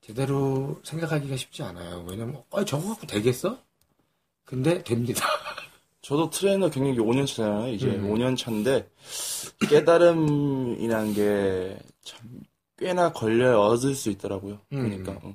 [0.00, 2.04] 제대로 생각하기가 쉽지 않아요.
[2.08, 3.58] 왜냐면, 어, 저거 갖고 되겠어?
[4.44, 5.24] 근데 됩니다.
[6.02, 7.72] 저도 트레이너 경력이 5년 차잖아요.
[7.72, 8.12] 이제 음.
[8.12, 8.88] 5년 차인데
[9.68, 12.20] 깨달음이란 게 참
[12.82, 14.58] 꽤나 걸려 얻을 수 있더라고요.
[14.72, 14.88] 음.
[15.02, 15.34] 그러니까 어.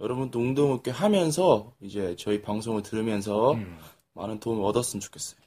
[0.00, 3.76] 여러분도 운동을 꽤 하면서 이제 저희 방송을 들으면서 음.
[4.14, 5.38] 많은 도움을 얻었으면 좋겠어요.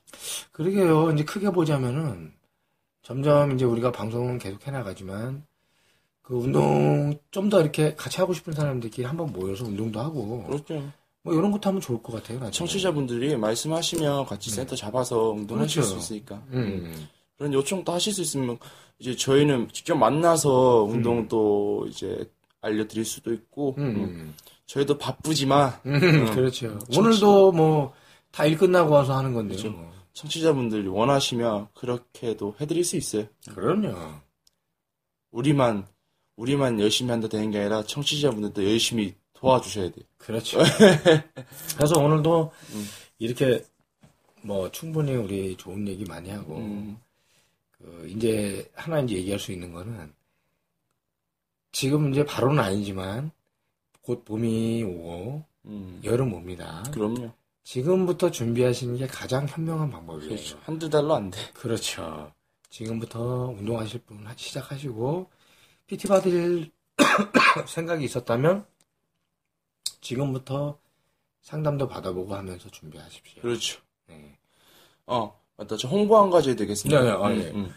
[0.52, 1.12] 그러게요.
[1.12, 2.34] 이제 크게 보자면은
[3.04, 5.46] 점점 이제 우리가 방송은 계속 해나가지만
[6.22, 10.92] 그 운동 좀 더 이렇게 같이 하고 싶은 사람들끼리 한번 모여서 운동도 하고 그렇죠.
[11.24, 12.40] 뭐 이런 것도 하면 좋을 것 같아요.
[12.40, 12.52] 나중에.
[12.52, 16.00] 청취자분들이 말씀하시면 같이 센터 잡아서 운동하실 그렇죠.
[16.00, 16.42] 수 있으니까.
[16.52, 17.08] 음.
[17.42, 18.60] 그런 요청도 하실 수 있으면
[19.00, 22.30] 이제 저희는 직접 만나서 운동도 이제
[22.62, 23.84] 알려드릴 수도 있고 음.
[23.84, 24.36] 음, 음.
[24.68, 26.00] 저희도 바쁘지만 음.
[26.36, 26.78] 그렇죠.
[26.96, 27.94] 오늘도 뭐
[28.32, 29.58] 다 일 끝나고 와서 하는 건데요.
[29.58, 29.76] 그렇죠.
[29.76, 29.92] 뭐.
[30.14, 33.26] 청취자분들이 원하시면 그렇게도 해드릴 수 있어요.
[33.54, 33.94] 그럼요.
[35.32, 35.88] 우리만
[36.38, 40.06] 우리만 열심히 한다 되는 게 아니라 청취자분들도 열심히 도와주셔야 돼요.
[40.18, 40.60] 그렇죠.
[41.76, 42.86] 그래서 오늘도 음.
[43.18, 43.66] 이렇게
[44.44, 46.98] 뭐 충분히 우리 좋은 얘기 많이 하고 음,
[47.82, 50.14] 그 이제 하나 이제 얘기할 수 있는 거는
[51.72, 53.32] 지금 이제 바로는 아니지만
[54.02, 56.84] 곧 봄이 오고 음, 여름 옵니다.
[56.92, 57.32] 그럼요.
[57.64, 60.30] 지금부터 준비하시는 게 가장 현명한 방법이에요.
[60.30, 60.60] 그렇죠.
[60.64, 61.40] 한두 달로 안 돼.
[61.54, 62.34] 그렇죠.
[62.70, 65.30] 지금부터 운동하실 분 시작하시고
[65.88, 66.72] PT 받을
[67.68, 68.66] 생각이 있었다면
[70.00, 70.80] 지금부터
[71.42, 73.42] 상담도 받아보고 하면서 준비하십시오.
[73.42, 73.82] 그렇죠.
[74.08, 74.38] 네.
[75.06, 75.76] 어, 맞 다.
[75.78, 77.02] 저 홍보 한 가지 되겠습니다.
[77.02, 77.52] 네, 네, 아, 음, 네.
[77.52, 77.74] 음.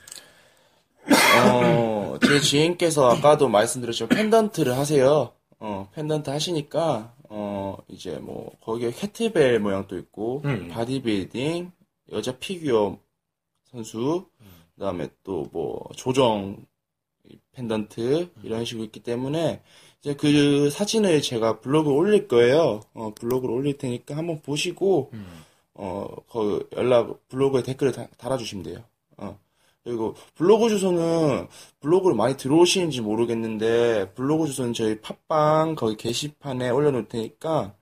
[1.53, 5.32] 어, 제 지인께서 아까도 말씀드렸지만 펜던트를 하세요.
[5.59, 10.68] 어, 펜던트 하시니까, 어, 이제 뭐, 거기에 캐트벨 모양도 있고, 음.
[10.68, 11.72] 바디빌딩,
[12.12, 12.99] 여자 피규어
[13.70, 14.26] 선수,
[14.74, 16.64] 그 다음에 또 뭐, 조정
[17.53, 19.62] 펜던트, 이런 식으로 있기 때문에,
[20.01, 22.80] 이제 그 사진을 제가 블로그에 올릴 거예요.
[22.93, 25.26] 어, 블로그를 올릴 테니까 한번 보시고, 음.
[25.75, 28.85] 어, 그 연락 블로그에 댓글을 다- 달아주시면 돼요.
[29.16, 29.39] 어.
[29.83, 31.47] 그리고 블로그 주소는
[31.81, 37.75] 블로그를 많이 들어오시는지 모르겠는데 블로그 주소는 저희 팟빵 거기 게시판에 올려놓을 테니까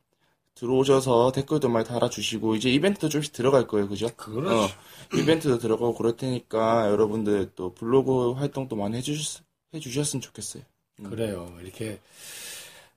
[0.55, 4.09] 들어오셔서 댓글도 많이 달아주시고 이제 이벤트도 조금씩 들어갈 거예요, 그죠?
[4.17, 4.65] 그렇죠.
[4.65, 4.69] 어,
[5.17, 9.43] 이벤트도 들어가고 그럴 테니까 여러분들 또 블로그 활동도 많이 해주셨,
[9.75, 10.63] 해주셨으면 좋겠어요.
[11.05, 11.53] 그래요.
[11.63, 12.01] 이렇게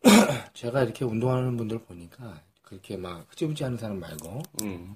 [0.54, 4.96] 제가 이렇게 운동하는 분들 보니까 그렇게 막 흐지부지 하는 사람 말고 음,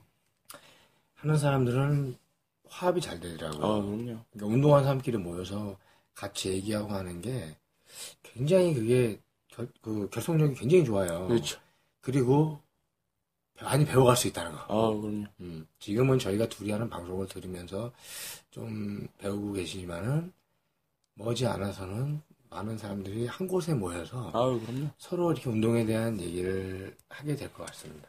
[1.16, 2.18] 하는 사람들은
[2.68, 3.66] 화합이 잘 되더라고요.
[3.66, 4.04] 아, 그럼요.
[4.32, 5.78] 그러니까 운동하는 사람끼리 모여서
[6.14, 7.56] 같이 얘기하고 하는 게
[8.24, 11.28] 굉장히 그게 결, 그 결속력이 굉장히 좋아요.
[11.28, 11.60] 그렇죠.
[12.02, 12.62] 그리고
[13.62, 14.58] 많이 배워갈 수 있다는 거.
[14.60, 15.26] 아, 그럼요.
[15.42, 17.92] 음, 지금은 저희가 둘이 하는 방송을 들으면서
[18.52, 20.32] 좀 배우고 계시지만은
[21.16, 24.90] 머지 않아서는 많은 사람들이 한 곳에 모여서 아, 그럼요.
[24.98, 28.08] 서로 이렇게 운동에 대한 얘기를 하게 될 것 같습니다.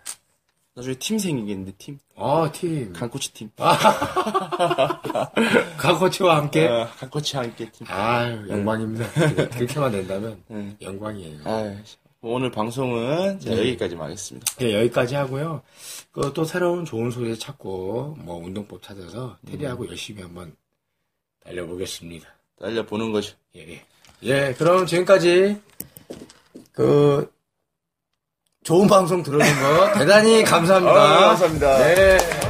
[0.75, 1.99] 나중에 팀 생기겠는데, 팀.
[2.15, 2.93] 어, 팀.
[2.93, 3.51] 간코치 팀.
[5.77, 6.69] 가코치와 함께.
[6.69, 7.87] 아, 간코치 함께 팀.
[7.91, 9.11] 아유, 영광입니다.
[9.51, 10.77] 그렇게만 된다면 네.
[10.81, 11.41] 영광이에요.
[11.45, 11.77] 아,
[12.23, 13.59] 오늘 방송은 네.
[13.59, 14.47] 여기까지만 하겠습니다.
[14.59, 15.63] 네, 여기까지 하고요.
[16.13, 20.55] 그 또 새로운 좋은 소리 찾고 뭐 운동법 찾아서 테리하고 열심히 한번
[21.45, 22.29] 달려보겠습니다.
[22.61, 23.35] 달려보는 거죠.
[23.57, 23.85] 예, 예.
[24.23, 25.61] 예, 그럼 지금까지
[26.73, 27.31] 그
[28.63, 30.93] 좋은 방송 들어준 거 대단히 감사합니다.
[30.95, 31.79] 아, 감사합니다.
[31.79, 32.50] 네.